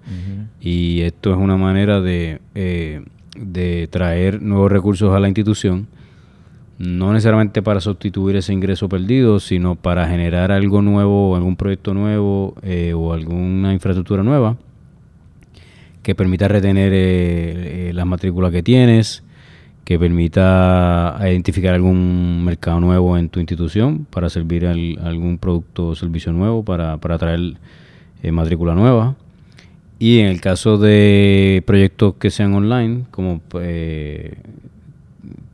y 0.60 1.00
esto 1.00 1.32
es 1.32 1.38
una 1.38 1.56
manera 1.56 2.00
de, 2.00 2.40
eh, 2.54 3.02
de 3.36 3.88
traer 3.90 4.42
nuevos 4.42 4.70
recursos 4.70 5.14
a 5.14 5.20
la 5.20 5.28
institución, 5.28 5.88
no 6.78 7.12
necesariamente 7.12 7.62
para 7.62 7.80
sustituir 7.80 8.36
ese 8.36 8.52
ingreso 8.52 8.88
perdido, 8.88 9.40
sino 9.40 9.76
para 9.76 10.06
generar 10.08 10.52
algo 10.52 10.82
nuevo, 10.82 11.36
algún 11.36 11.56
proyecto 11.56 11.94
nuevo 11.94 12.54
eh, 12.62 12.92
o 12.94 13.12
alguna 13.12 13.72
infraestructura 13.72 14.22
nueva 14.22 14.56
que 16.02 16.14
permita 16.14 16.48
retener 16.48 16.92
eh, 16.94 17.92
las 17.94 18.06
matrículas 18.06 18.50
que 18.50 18.62
tienes, 18.62 19.22
que 19.84 19.98
permita 19.98 21.16
identificar 21.22 21.74
algún 21.74 22.44
mercado 22.44 22.80
nuevo 22.80 23.16
en 23.16 23.28
tu 23.28 23.40
institución 23.40 24.06
para 24.10 24.28
servir 24.28 24.66
algún 24.66 25.38
producto 25.38 25.88
o 25.88 25.94
servicio 25.94 26.32
nuevo, 26.32 26.64
para, 26.64 26.98
para 26.98 27.18
traer 27.18 27.54
eh, 28.22 28.32
matrícula 28.32 28.74
nueva. 28.74 29.16
Y 29.98 30.18
en 30.18 30.26
el 30.26 30.40
caso 30.40 30.78
de 30.78 31.62
proyectos 31.66 32.14
que 32.14 32.30
sean 32.30 32.54
online, 32.54 33.04
como 33.10 33.40
eh, 33.60 34.34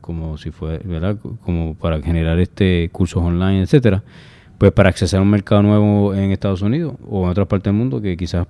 como 0.01 0.37
si 0.37 0.51
fue, 0.51 0.79
¿verdad? 0.79 1.17
Como 1.43 1.75
para 1.75 2.01
generar 2.01 2.39
este 2.39 2.89
cursos 2.91 3.23
online, 3.23 3.61
etcétera, 3.61 4.03
pues 4.57 4.71
para 4.71 4.89
acceder 4.89 5.19
a 5.19 5.21
un 5.21 5.29
mercado 5.29 5.63
nuevo 5.63 6.13
en 6.13 6.31
Estados 6.31 6.61
Unidos 6.61 6.95
o 7.07 7.25
en 7.25 7.29
otras 7.29 7.47
partes 7.47 7.65
del 7.65 7.73
mundo 7.73 8.01
que 8.01 8.17
quizás 8.17 8.47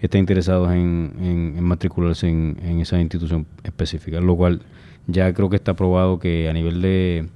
estén 0.00 0.20
interesados 0.20 0.70
en, 0.72 1.12
en, 1.56 1.62
matricularse 1.62 2.28
en, 2.28 2.56
en, 2.62 2.80
esa 2.80 3.00
institución 3.00 3.46
específica, 3.62 4.20
lo 4.20 4.34
cual 4.36 4.62
ya 5.06 5.32
creo 5.34 5.50
que 5.50 5.56
está 5.56 5.74
probado 5.74 6.18
que 6.18 6.48
a 6.48 6.52
nivel 6.52 6.80
de 6.80 7.26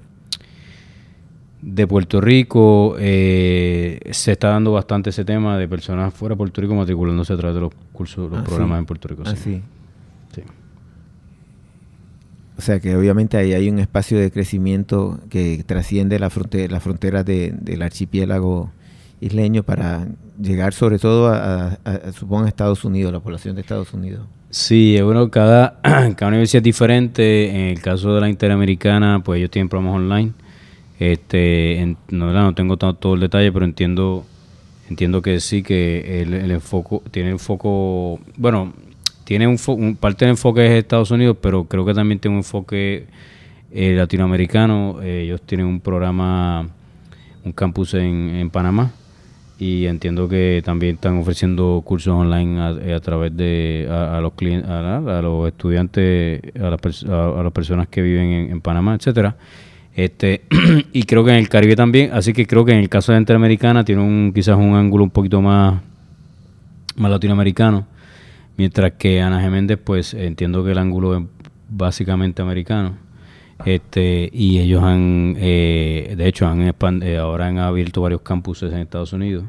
de 1.64 1.86
Puerto 1.86 2.20
Rico 2.20 2.94
eh, 2.98 3.98
se 4.10 4.32
está 4.32 4.48
dando 4.50 4.72
bastante 4.72 5.10
ese 5.10 5.24
tema 5.24 5.56
de 5.56 5.66
personas 5.66 6.12
fuera 6.12 6.34
de 6.34 6.36
Puerto 6.36 6.60
Rico 6.60 6.74
matriculándose 6.74 7.32
a 7.32 7.36
través 7.38 7.54
de 7.54 7.62
los 7.62 7.72
cursos, 7.92 8.30
los 8.30 8.40
ah, 8.40 8.44
programas 8.44 8.78
en 8.78 8.86
Puerto 8.86 9.08
Rico. 9.08 9.22
Ah, 9.24 9.34
sí. 9.34 9.36
sí. 9.36 9.62
O 12.56 12.62
sea 12.62 12.78
que 12.80 12.96
obviamente 12.96 13.36
ahí 13.36 13.52
hay 13.52 13.68
un 13.68 13.78
espacio 13.78 14.18
de 14.18 14.30
crecimiento 14.30 15.18
que 15.28 15.64
trasciende 15.66 16.18
la 16.18 16.30
frontera, 16.30 16.72
las 16.72 16.82
fronteras 16.82 17.24
del 17.24 17.82
archipiélago 17.82 18.70
isleño 19.20 19.62
para 19.62 20.06
llegar 20.40 20.72
sobre 20.72 20.98
todo 20.98 21.28
a, 21.28 21.78
supongo, 22.12 22.46
Estados 22.46 22.84
Unidos, 22.84 23.12
la 23.12 23.20
población 23.20 23.54
de 23.56 23.62
Estados 23.62 23.92
Unidos. 23.92 24.26
Sí, 24.50 25.00
bueno, 25.02 25.30
cada, 25.30 25.80
cada 25.82 26.28
universidad 26.28 26.60
es 26.60 26.64
diferente. 26.64 27.50
En 27.50 27.70
el 27.70 27.80
caso 27.80 28.14
de 28.14 28.20
la 28.20 28.28
Interamericana, 28.28 29.20
pues 29.24 29.38
ellos 29.38 29.50
tienen 29.50 29.68
programas 29.68 29.96
online 29.96 30.32
este, 30.98 31.96
no, 32.08 32.32
no 32.32 32.54
tengo 32.54 32.76
todo, 32.76 33.14
el 33.14 33.20
detalle, 33.20 33.52
pero 33.52 33.64
entiendo 33.64 34.24
entiendo 34.88 35.22
que 35.22 35.40
sí 35.40 35.62
que 35.62 36.22
el, 36.22 36.50
enfoque 36.50 37.00
tiene 37.10 37.32
un 37.32 37.38
foco, 37.38 38.20
bueno, 38.36 38.74
tiene 39.24 39.46
un, 39.46 39.96
parte 39.96 40.24
del 40.24 40.32
enfoque 40.32 40.66
es 40.66 40.72
Estados 40.72 41.10
Unidos, 41.10 41.36
pero 41.40 41.64
creo 41.64 41.84
que 41.84 41.94
también 41.94 42.18
tiene 42.18 42.36
un 42.36 42.40
enfoque 42.40 43.06
eh, 43.72 43.94
latinoamericano. 43.94 45.00
Eh, 45.02 45.22
ellos 45.24 45.42
tienen 45.42 45.66
un 45.66 45.80
programa, 45.80 46.68
un 47.44 47.52
campus 47.52 47.94
en, 47.94 48.30
en 48.36 48.50
Panamá 48.50 48.92
y 49.58 49.86
entiendo 49.86 50.28
que 50.28 50.62
también 50.64 50.96
están 50.96 51.18
ofreciendo 51.18 51.80
cursos 51.84 52.12
online 52.12 52.60
a, 52.60 52.76
eh, 52.80 53.00
través 53.00 53.36
de 53.36 53.88
a, 53.90 54.20
los 54.20 54.32
clientes, 54.34 54.68
a, 54.68 55.20
los 55.22 55.48
estudiantes, 55.48 56.42
a 56.60 56.70
las, 56.70 57.04
a, 57.04 57.42
las 57.42 57.52
personas 57.52 57.88
que 57.88 58.02
viven 58.02 58.30
en, 58.30 58.50
en 58.52 58.60
Panamá, 58.60 58.94
etcétera. 58.94 59.36
Este, 59.94 60.42
y 60.92 61.04
creo 61.04 61.24
que 61.24 61.30
en 61.30 61.36
el 61.36 61.48
Caribe 61.48 61.76
también, 61.76 62.10
así 62.12 62.32
que 62.32 62.46
creo 62.46 62.64
que 62.64 62.72
en 62.72 62.80
el 62.80 62.88
caso 62.88 63.12
de 63.12 63.18
Interamericana 63.18 63.84
tiene 63.84 64.02
un, 64.02 64.32
quizás 64.34 64.56
un 64.56 64.74
ángulo 64.74 65.04
un 65.04 65.10
poquito 65.10 65.40
más, 65.40 65.80
más 66.96 67.10
latinoamericano, 67.10 67.86
mientras 68.56 68.92
que 68.92 69.20
Ana 69.20 69.40
Geméndez, 69.40 69.78
pues 69.82 70.14
entiendo 70.14 70.64
que 70.64 70.72
el 70.72 70.78
ángulo 70.78 71.16
es 71.16 71.24
básicamente 71.68 72.42
americano. 72.42 72.96
Este, 73.64 74.30
y 74.32 74.58
ellos 74.58 74.82
han, 74.82 75.36
eh, 75.38 76.14
de 76.16 76.28
hecho, 76.28 76.46
han 76.46 76.72
eh, 77.02 77.16
ahora 77.16 77.46
han 77.46 77.58
abierto 77.58 78.02
varios 78.02 78.22
campuses 78.22 78.72
en 78.72 78.80
Estados 78.80 79.12
Unidos 79.12 79.44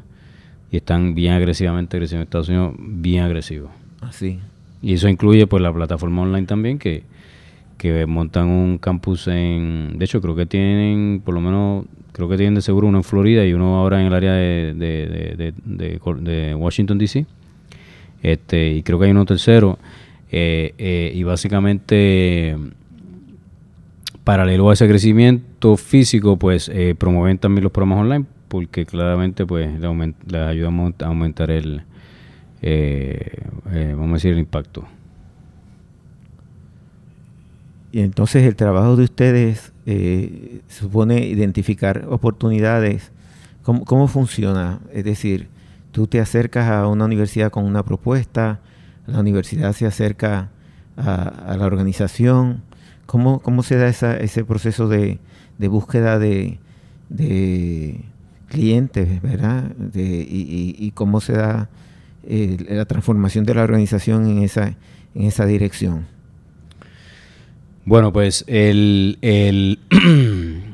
y 0.70 0.76
están 0.76 1.14
bien 1.14 1.32
agresivamente 1.32 1.96
creciendo 1.96 2.22
en 2.22 2.26
Estados 2.26 2.48
Unidos, 2.48 2.74
bien 2.78 3.24
agresivos. 3.24 3.70
Así. 4.00 4.38
Ah, 4.40 4.46
y 4.82 4.94
eso 4.94 5.08
incluye 5.08 5.46
pues 5.46 5.62
la 5.62 5.72
plataforma 5.72 6.22
online 6.22 6.46
también 6.46 6.78
que, 6.78 7.02
que 7.78 8.06
montan 8.06 8.48
un 8.48 8.78
campus 8.78 9.28
en, 9.28 9.98
de 9.98 10.04
hecho 10.04 10.20
creo 10.20 10.36
que 10.36 10.46
tienen 10.46 11.22
por 11.24 11.34
lo 11.34 11.40
menos 11.40 11.86
creo 12.12 12.28
que 12.28 12.36
tienen 12.36 12.54
de 12.54 12.62
seguro 12.62 12.86
uno 12.86 12.98
en 12.98 13.04
Florida 13.04 13.44
y 13.44 13.52
uno 13.52 13.76
ahora 13.76 14.00
en 14.00 14.06
el 14.06 14.14
área 14.14 14.32
de, 14.32 14.74
de, 14.74 15.54
de, 15.64 16.54
Washington 16.54 16.98
DC 16.98 17.26
este 18.22 18.72
y 18.72 18.82
creo 18.82 18.98
que 18.98 19.06
hay 19.06 19.10
uno 19.10 19.24
tercero 19.24 19.78
eh, 20.30 20.74
eh, 20.78 21.12
y 21.14 21.22
básicamente 21.22 22.56
paralelo 24.24 24.70
a 24.70 24.72
ese 24.72 24.88
crecimiento 24.88 25.76
físico 25.76 26.36
pues 26.36 26.68
eh, 26.68 26.94
promueven 26.98 27.38
también 27.38 27.64
los 27.64 27.72
programas 27.72 28.00
online 28.00 28.26
porque 28.48 28.86
claramente 28.86 29.46
pues 29.46 29.68
les, 29.78 30.40
ayudamos 30.40 30.94
a 31.00 31.06
aumentar 31.06 31.50
el 31.50 31.82
vamos 33.96 34.14
decir 34.14 34.32
el 34.32 34.38
impacto 34.38 34.86
y 37.92 38.00
entonces 38.00 38.44
el 38.44 38.56
trabajo 38.56 38.96
de 38.96 39.04
ustedes 39.04 39.72
supone 40.68 41.26
identificar 41.26 42.04
oportunidades. 42.10 43.10
¿Cómo, 43.62 44.06
funciona? 44.06 44.80
Es 44.92 45.04
decir, 45.04 45.48
tú 45.96 46.06
te 46.06 46.20
acercas 46.20 46.68
a 46.68 46.88
una 46.88 47.06
universidad 47.06 47.50
con 47.50 47.64
una 47.64 47.82
propuesta, 47.82 48.60
la 49.06 49.20
universidad 49.20 49.72
se 49.72 49.86
acerca 49.86 50.50
a, 50.94 51.56
la 51.58 51.64
organización. 51.64 52.60
¿Cómo, 53.06 53.40
¿Cómo, 53.40 53.62
se 53.62 53.76
da 53.76 53.88
ese 53.88 54.44
proceso 54.44 54.88
de, 54.88 55.18
búsqueda 55.58 56.18
de, 56.18 56.58
clientes, 58.48 59.22
verdad? 59.22 59.72
y, 59.94 60.90
cómo 60.90 61.22
se 61.22 61.32
da 61.32 61.70
eh, 62.24 62.58
la 62.68 62.84
transformación 62.84 63.46
de 63.46 63.54
la 63.54 63.62
organización 63.62 64.28
en 64.28 64.42
esa, 64.42 64.74
en 65.14 65.22
esa 65.22 65.46
dirección? 65.46 66.04
Bueno, 67.86 68.12
pues 68.12 68.44
el, 68.48 69.16
el, 69.22 69.78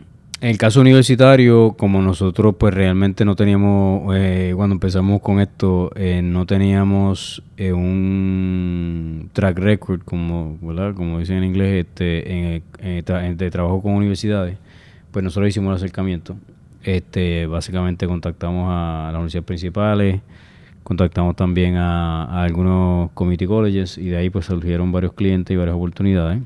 el 0.48 0.58
caso 0.58 0.80
universitario, 0.80 1.76
como 1.78 2.02
nosotros 2.02 2.56
pues 2.58 2.74
realmente 2.74 3.24
no 3.24 3.36
teníamos, 3.36 4.12
eh, 4.16 4.52
cuando 4.56 4.74
empezamos 4.74 5.20
con 5.22 5.38
esto, 5.38 5.92
eh, 5.94 6.20
no 6.20 6.46
teníamos 6.46 7.44
eh, 7.56 7.72
un 7.72 9.30
track 9.32 9.56
record, 9.56 10.00
como, 10.02 10.58
¿verdad? 10.60 10.94
como 10.96 11.20
dicen 11.20 11.36
en 11.36 11.44
inglés, 11.44 11.86
este, 11.86 12.60
en, 12.80 13.36
de 13.36 13.50
trabajo 13.52 13.80
con 13.82 13.92
universidades, 13.92 14.58
pues 15.12 15.22
nosotros 15.22 15.48
hicimos 15.48 15.70
el 15.70 15.76
acercamiento. 15.76 16.34
Este, 16.82 17.46
básicamente 17.46 18.08
contactamos 18.08 18.66
a 18.68 19.10
las 19.12 19.14
universidades 19.14 19.46
principales, 19.46 20.22
contactamos 20.82 21.36
también 21.36 21.76
a, 21.76 22.24
a 22.24 22.42
algunos 22.42 23.12
community 23.12 23.46
colleges 23.46 23.96
y 23.96 24.08
de 24.08 24.16
ahí 24.16 24.28
pues 24.28 24.46
surgieron 24.46 24.90
varios 24.90 25.12
clientes 25.12 25.54
y 25.54 25.56
varias 25.56 25.76
oportunidades. 25.76 26.40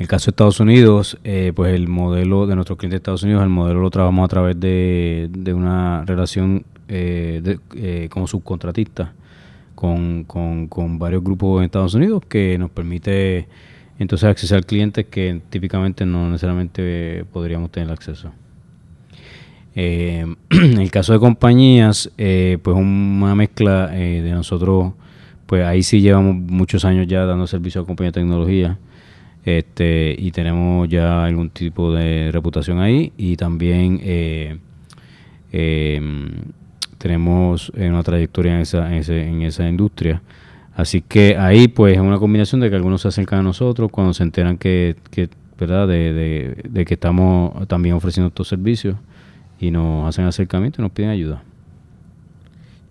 En 0.00 0.04
el 0.04 0.08
caso 0.08 0.28
de 0.28 0.30
Estados 0.30 0.60
Unidos, 0.60 1.18
eh, 1.24 1.52
pues 1.54 1.74
el 1.74 1.86
modelo 1.86 2.46
de 2.46 2.54
nuestros 2.54 2.78
clientes 2.78 2.94
de 2.94 3.00
Estados 3.02 3.22
Unidos, 3.22 3.42
el 3.42 3.50
modelo 3.50 3.82
lo 3.82 3.90
trabajamos 3.90 4.24
a 4.24 4.28
través 4.28 4.58
de, 4.58 5.52
una 5.54 6.06
relación 6.06 6.64
eh, 6.88 7.58
eh, 7.76 8.08
como 8.10 8.26
subcontratista 8.26 9.12
con, 9.74 10.24
con, 10.24 10.98
varios 10.98 11.22
grupos 11.22 11.58
en 11.58 11.66
Estados 11.66 11.92
Unidos 11.92 12.22
que 12.26 12.56
nos 12.56 12.70
permite 12.70 13.46
entonces 13.98 14.26
acceder 14.26 14.60
a 14.60 14.62
clientes 14.62 15.04
que 15.04 15.42
típicamente 15.50 16.06
no 16.06 16.30
necesariamente 16.30 17.26
podríamos 17.30 17.70
tener 17.70 17.92
acceso. 17.92 18.32
en 19.74 20.36
el 20.50 20.90
caso 20.90 21.12
de 21.12 21.18
compañías, 21.18 22.10
pues 22.16 22.74
una 22.74 23.34
mezcla 23.34 23.88
de 23.88 24.30
nosotros, 24.30 24.94
pues 25.44 25.62
ahí 25.62 25.82
sí 25.82 26.00
llevamos 26.00 26.36
muchos 26.36 26.86
años 26.86 27.06
ya 27.06 27.26
dando 27.26 27.46
servicio 27.46 27.82
a 27.82 27.86
compañías 27.86 28.14
de 28.14 28.20
tecnología 28.22 28.78
este, 29.44 30.14
y 30.18 30.30
tenemos 30.32 30.88
ya 30.88 31.24
algún 31.24 31.50
tipo 31.50 31.92
de 31.92 32.30
reputación 32.32 32.80
ahí 32.80 33.12
y 33.16 33.36
también 33.36 34.00
eh, 34.02 34.58
em, 35.50 36.30
tenemos 36.98 37.70
una 37.70 38.02
trayectoria 38.02 38.54
en 38.54 38.60
esa, 38.60 38.94
en, 38.94 39.42
esa 39.42 39.68
industria. 39.68 40.22
Así 40.74 41.00
que 41.00 41.36
ahí 41.36 41.68
pues 41.68 41.94
es 41.94 42.00
una 42.00 42.18
combinación 42.18 42.60
de 42.60 42.68
que 42.68 42.76
algunos 42.76 43.00
se 43.02 43.08
acercan 43.08 43.40
a 43.40 43.42
nosotros 43.42 43.90
cuando 43.90 44.12
se 44.12 44.22
enteran 44.22 44.58
que, 44.58 44.96
¿verdad? 45.58 45.88
De, 45.88 46.84
que 46.86 46.94
estamos 46.94 47.66
también 47.68 47.94
ofreciendo 47.94 48.28
estos 48.28 48.48
servicios 48.48 48.96
y 49.58 49.70
nos 49.70 50.08
hacen 50.08 50.26
acercamiento 50.26 50.80
y 50.80 50.82
nos 50.82 50.92
piden 50.92 51.10
ayuda. 51.10 51.42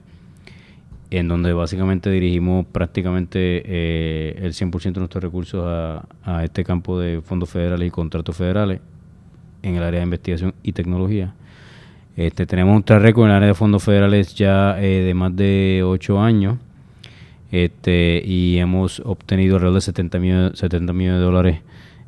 en 1.12 1.28
donde 1.28 1.52
básicamente 1.52 2.10
dirigimos 2.10 2.66
prácticamente 2.66 3.62
eh, 3.66 4.40
el 4.42 4.54
100% 4.54 4.94
de 4.94 5.00
nuestros 5.00 5.22
recursos 5.22 5.62
a, 5.66 6.44
este 6.44 6.64
campo 6.64 6.98
de 7.00 7.22
fondos 7.22 7.50
federales 7.50 7.90
y 7.90 7.92
contratos 7.92 8.36
federales 8.36 8.80
en 9.62 9.76
el 9.76 9.84
área 9.84 10.00
de 10.00 10.06
investigación 10.06 10.54
y 10.64 10.72
tecnología. 10.72 11.34
Este, 12.16 12.46
tenemos 12.46 12.76
un 12.76 12.84
track 12.84 13.02
record 13.02 13.26
en 13.26 13.32
el 13.32 13.36
área 13.36 13.48
de 13.50 13.54
fondos 13.54 13.84
federales 13.84 14.34
ya 14.36 14.82
eh, 14.82 15.04
de 15.04 15.14
más 15.14 15.36
de 15.36 15.82
8 15.86 16.22
años 16.22 16.58
este, 17.52 18.22
y 18.26 18.58
hemos 18.58 19.02
obtenido 19.02 19.56
alrededor 19.56 19.76
de 19.76 19.82
70 19.82 20.20
millones, 20.20 20.60
70 20.60 20.94
millones 20.94 21.20
de 21.20 21.26
dólares 21.26 21.60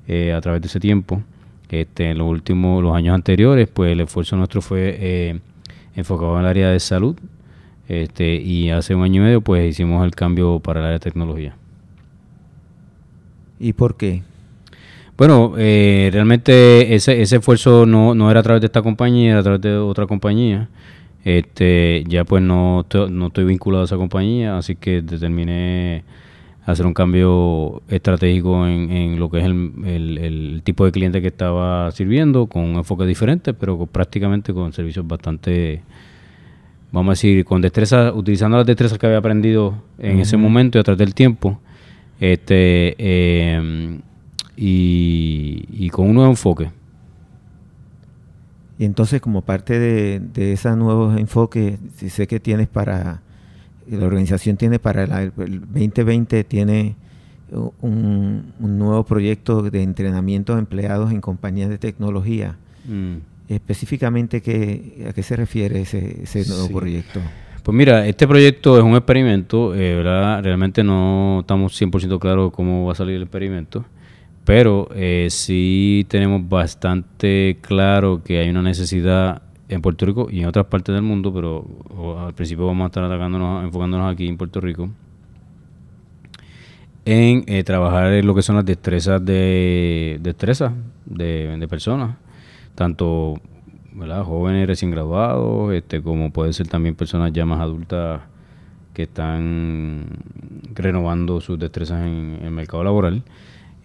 eh, 0.08 0.32
a 0.32 0.40
través 0.40 0.62
de 0.62 0.68
ese 0.68 0.80
tiempo. 0.80 1.22
Este, 1.70 2.12
en 2.12 2.20
los 2.20 2.30
últimos 2.30 2.82
los 2.82 2.96
años 2.96 3.16
anteriores, 3.16 3.68
pues 3.68 3.92
el 3.92 4.00
esfuerzo 4.00 4.38
nuestro 4.38 4.62
fue 4.62 5.42
enfocado 5.96 6.36
en 6.36 6.42
el 6.42 6.46
área 6.46 6.70
de 6.70 6.80
salud, 6.80 7.18
este, 8.02 8.36
y 8.36 8.70
hace 8.72 8.96
un 8.96 9.04
año 9.04 9.22
y 9.22 9.26
medio 9.26 9.42
pues 9.42 9.70
hicimos 9.70 10.04
el 10.04 10.12
cambio 10.12 10.60
para 10.60 10.80
el 10.80 10.86
área 10.88 11.00
de 11.00 11.04
tecnología. 11.04 11.56
¿Y 13.60 13.74
por 13.74 13.96
qué? 13.96 14.24
Bueno, 15.18 15.54
eh, 15.58 16.10
realmente 16.12 16.96
ese, 16.96 17.22
ese 17.22 17.38
esfuerzo 17.38 17.86
no, 17.86 18.16
no 18.16 18.32
era 18.32 18.40
a 18.40 18.44
través 18.44 18.62
de 18.62 18.66
esta 18.66 18.82
compañía, 18.82 19.32
era 19.32 19.40
a 19.42 19.44
través 19.44 19.62
de 19.62 19.78
otra 19.78 20.08
compañía. 20.08 20.70
Este, 21.24 22.04
ya 22.08 22.26
pues 22.26 22.44
no, 22.44 22.86
no 23.10 23.28
estoy 23.28 23.46
vinculado 23.46 23.84
a 23.84 23.86
esa 23.86 23.96
compañía, 23.96 24.58
así 24.58 24.76
que 24.76 25.02
determiné 25.02 26.04
hacer 26.66 26.86
un 26.86 26.94
cambio 26.94 27.82
estratégico 27.90 28.68
en, 28.68 28.92
en 28.92 29.20
lo 29.20 29.30
que 29.30 29.40
es 29.40 29.46
el, 29.46 29.72
el, 29.86 30.18
el, 30.18 30.62
tipo 30.64 30.86
de 30.86 30.92
cliente 30.92 31.22
que 31.22 31.28
estaba 31.28 31.92
sirviendo, 31.92 32.48
con 32.48 32.64
un 32.64 32.76
enfoque 32.78 33.06
diferente, 33.06 33.54
pero 33.54 33.86
prácticamente 33.86 34.54
con 34.54 34.74
servicios 34.74 35.08
bastante 35.08 35.82
vamos 36.94 37.10
a 37.10 37.14
decir, 37.14 37.44
con 37.44 37.60
destreza, 37.60 38.14
utilizando 38.14 38.56
las 38.56 38.68
destrezas 38.68 39.00
que 39.00 39.08
había 39.08 39.18
aprendido 39.18 39.82
en 39.98 40.20
ese 40.20 40.38
momento 40.38 40.78
y 40.78 40.82
a 40.82 40.84
través 40.84 41.00
del 41.00 41.16
tiempo, 41.16 41.60
este, 42.20 42.96
em, 43.56 44.00
y, 44.56 45.90
con 45.90 46.10
un 46.10 46.16
nuevo 46.16 46.30
enfoque. 46.30 46.70
Y 48.78 48.86
entonces, 48.86 49.22
como 49.22 49.42
parte 49.42 49.80
de, 49.80 50.20
de 50.20 50.54
ese 50.54 50.76
nuevo 50.76 51.18
enfoque, 51.18 51.80
si 51.96 52.10
sé 52.10 52.28
que 52.28 52.40
tienes 52.40 52.68
para, 52.68 53.22
la 53.90 54.06
organización 54.06 54.56
tiene 54.58 54.78
para 54.78 55.04
el 55.24 55.32
2020, 55.32 56.44
tiene 56.44 56.96
un, 57.82 58.54
nuevo 58.60 59.04
proyecto 59.04 59.64
de 59.64 59.82
entrenamiento 59.82 60.54
de 60.54 60.60
empleados 60.60 61.12
en 61.12 61.22
compañías 61.22 61.70
de 61.70 61.80
tecnología. 61.80 62.56
Mm 62.88 63.33
específicamente 63.48 64.42
qué, 64.42 65.06
a 65.10 65.14
qué 65.14 65.24
se 65.24 65.36
refiere 65.36 65.82
ese, 65.82 66.24
ese 66.24 66.48
nuevo 66.48 66.80
proyecto. 66.80 67.20
Pues 67.64 67.76
mira, 67.76 68.06
este 68.06 68.28
proyecto 68.28 68.78
es 68.78 68.84
un 68.84 68.96
experimento, 68.96 69.74
eh, 69.74 69.96
¿verdad? 69.96 70.44
Realmente 70.44 70.84
no 70.84 71.40
estamos 71.42 71.82
100% 71.82 72.20
claros 72.20 72.52
cómo 72.52 72.86
va 72.86 72.92
a 72.92 72.96
salir 72.96 73.16
el 73.16 73.22
experimento, 73.24 73.86
pero 74.44 74.90
eh, 74.94 75.28
sí 75.30 76.06
tenemos 76.10 76.48
bastante 76.50 77.60
claro 77.62 78.22
que 78.22 78.40
hay 78.40 78.50
una 78.50 78.62
necesidad 78.62 79.42
en 79.70 79.82
Puerto 79.82 80.06
Rico 80.06 80.28
y 80.30 80.42
en 80.42 80.48
otras 80.48 80.66
partes 80.66 80.94
del 80.94 81.04
mundo, 81.04 81.34
pero 81.34 81.66
al 82.20 82.34
principio 82.34 82.66
vamos 82.66 82.84
a 82.84 82.88
estar 82.88 83.04
atacándonos, 83.06 83.64
enfocándonos 83.64 84.12
aquí 84.12 84.28
en 84.28 84.36
Puerto 84.36 84.60
Rico, 84.60 84.90
en 87.06 87.46
eh, 87.48 87.64
trabajar 87.64 88.12
en 88.12 88.28
lo 88.28 88.36
que 88.36 88.42
son 88.42 88.58
las 88.58 88.66
destrezas 88.66 89.24
de 89.24 90.20
destrezas 90.22 90.74
de, 91.06 91.58
de 91.58 91.68
personas, 91.70 92.18
tanto 92.76 93.36
jóvenes 94.26 94.68
recién 94.68 94.92
graduados, 94.92 95.74
este, 95.74 96.02
como 96.02 96.32
puede 96.32 96.54
ser 96.54 96.68
también 96.68 96.96
personas 96.96 97.32
ya 97.34 97.46
más 97.46 97.60
adultas 97.60 98.22
que 98.94 99.04
están 99.04 100.06
renovando 100.74 101.42
sus 101.42 101.58
destrezas 101.58 102.06
en, 102.06 102.40
el 102.44 102.52
mercado 102.52 102.84
laboral, 102.84 103.24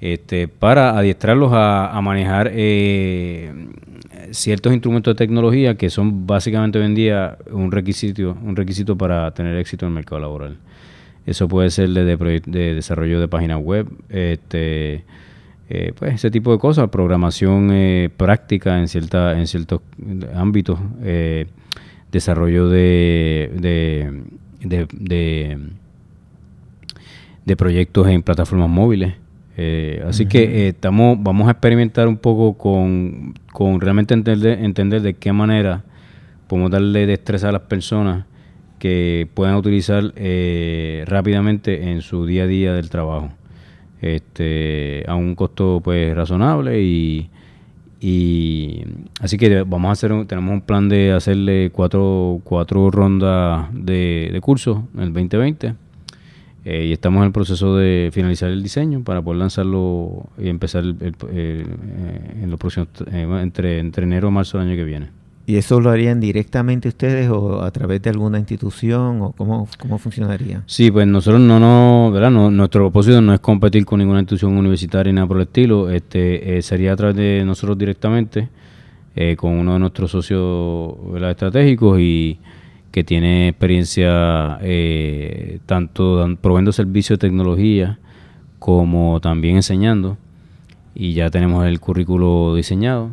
este, 0.01 0.49
para 0.49 0.97
adiestrarlos 0.97 1.51
a, 1.53 1.99
manejar 2.03 2.51
eh, 2.53 3.53
ciertos 4.31 4.73
instrumentos 4.73 5.15
de 5.15 5.19
tecnología 5.19 5.77
que 5.77 5.91
son 5.91 6.27
básicamente 6.27 6.79
hoy 6.79 6.87
en 6.87 6.95
día 6.95 7.39
un 7.51 7.73
requisito, 7.73 8.37
un 8.43 8.55
requisito 8.55 8.97
para 8.97 9.31
tener 9.33 9.57
éxito 9.57 9.87
en 9.87 9.91
el 9.91 9.95
mercado 9.95 10.21
laboral. 10.21 10.59
Eso 11.27 11.49
puede 11.49 11.71
ser 11.71 11.91
de, 11.91 12.41
de 12.47 12.75
desarrollo 12.75 13.21
de 13.21 13.29
páginas 13.29 13.61
web, 13.61 13.87
este, 14.09 15.05
eh, 15.69 15.93
pues 15.97 16.15
ese 16.15 16.31
tipo 16.31 16.53
de 16.53 16.59
cosas, 16.59 16.89
programación 16.89 17.71
eh, 17.73 18.11
práctica 18.17 18.79
en 18.79 18.89
cierta, 18.89 19.39
en 19.39 19.47
ciertos 19.47 19.81
ámbitos, 20.35 20.79
eh, 21.03 21.47
desarrollo 22.11 22.69
de, 22.69 23.51
de, 24.61 24.87
de, 27.45 27.57
proyectos 27.57 28.07
en 28.09 28.23
plataformas 28.23 28.69
móviles. 28.69 29.15
así 30.07 30.27
que 30.27 30.69
estamos, 30.69 31.19
vamos 31.21 31.49
a 31.49 31.51
experimentar 31.53 32.09
un 32.09 32.17
poco 32.17 32.57
con, 32.57 33.35
con 33.53 33.81
realmente 33.81 34.15
entender, 34.15 34.61
entender 34.63 35.03
de 35.03 35.15
qué 35.15 35.33
manera 35.33 35.85
podemos 36.47 36.71
darle 36.71 37.07
destreza 37.07 37.51
a 37.51 37.53
las 37.53 37.63
personas 37.63 38.25
que 38.79 39.29
puedan 39.35 39.57
utilizar 39.57 40.13
eh, 40.17 41.05
rápidamente 41.07 41.91
en 41.91 42.03
su 42.03 42.27
día 42.27 42.45
a 42.45 42.47
día 42.47 42.73
del 42.73 42.91
trabajo 42.91 43.31
este 44.01 45.05
a 45.09 45.15
un 45.15 45.35
costo 45.35 45.81
pues 45.83 46.15
razonable 46.15 46.83
y, 46.83 47.31
y 48.01 48.85
así 49.21 49.37
que 49.37 49.63
vamos 49.63 49.89
a 49.89 49.93
hacer 49.93 50.27
tenemos 50.27 50.53
un 50.53 50.61
plan 50.61 50.89
de 50.89 51.13
hacerle 51.13 51.71
cuatro, 51.71 52.41
cuatro 52.45 52.91
rondas 52.91 53.69
de, 53.73 54.31
de 54.33 54.41
cursos 54.41 54.79
en 54.95 55.01
el 55.01 55.13
2020 55.13 55.75
eh, 56.65 56.87
y 56.87 56.93
estamos 56.93 57.21
en 57.21 57.27
el 57.27 57.33
proceso 57.33 57.77
de 57.77 58.11
finalizar 58.13 58.51
el 58.51 58.63
diseño 58.63 59.03
para 59.03 59.23
poder 59.23 59.39
lanzarlo 59.39 60.29
y 60.39 60.49
empezar 60.49 60.85
eh, 61.31 61.65
en 62.43 62.51
los 62.51 62.59
próximos 62.59 62.89
entre, 63.41 63.79
entre 63.79 64.05
enero 64.05 64.29
y 64.29 64.33
marzo 64.33 64.59
del 64.59 64.69
año 64.69 64.77
que 64.77 64.85
viene 64.85 65.18
¿Y 65.49 65.57
eso 65.57 65.81
lo 65.81 65.89
harían 65.89 66.21
directamente 66.21 66.89
ustedes 66.89 67.31
o 67.31 67.63
a 67.63 67.71
través 67.71 68.03
de 68.03 68.11
alguna 68.11 68.39
institución 68.39 69.23
o 69.23 69.33
cómo, 69.33 69.67
cómo 69.79 69.97
funcionaría? 69.97 70.63
Sí, 70.67 70.91
pues 70.91 71.07
nosotros 71.07 71.41
no, 71.41 71.59
no, 71.59 72.11
¿verdad? 72.13 72.31
nuestro 72.31 72.83
propósito 72.83 73.23
no 73.23 73.33
es 73.33 73.41
competir 73.41 73.87
con 73.87 73.99
ninguna 73.99 74.19
institución 74.19 74.59
universitaria 74.59 75.11
ni 75.11 75.17
nada 75.17 75.27
por 75.27 75.39
el 75.39 75.45
estilo, 75.45 75.89
este, 75.89 76.59
eh, 76.59 76.61
sería 76.61 76.93
a 76.93 76.97
través 76.97 77.17
de 77.17 77.45
nosotros 77.47 77.79
directamente 77.79 78.51
eh, 79.17 79.37
con 79.37 79.53
uno 79.53 79.73
de 79.73 79.79
nuestros 79.79 80.11
socios 80.11 80.95
estratégicos 81.31 81.99
y 81.99 82.39
que 82.93 83.03
tiene 83.03 83.49
experiencia 83.49 84.59
eh, 84.61 85.61
tanto 85.65 86.29
probando 86.43 86.73
servicios 86.73 87.19
de 87.19 87.27
tecnología 87.27 87.99
como 88.59 89.19
también 89.21 89.57
enseñando 89.57 90.19
y 90.95 91.15
ya 91.15 91.31
tenemos 91.31 91.65
el 91.65 91.81
currículo 91.81 92.55
diseñado 92.55 93.13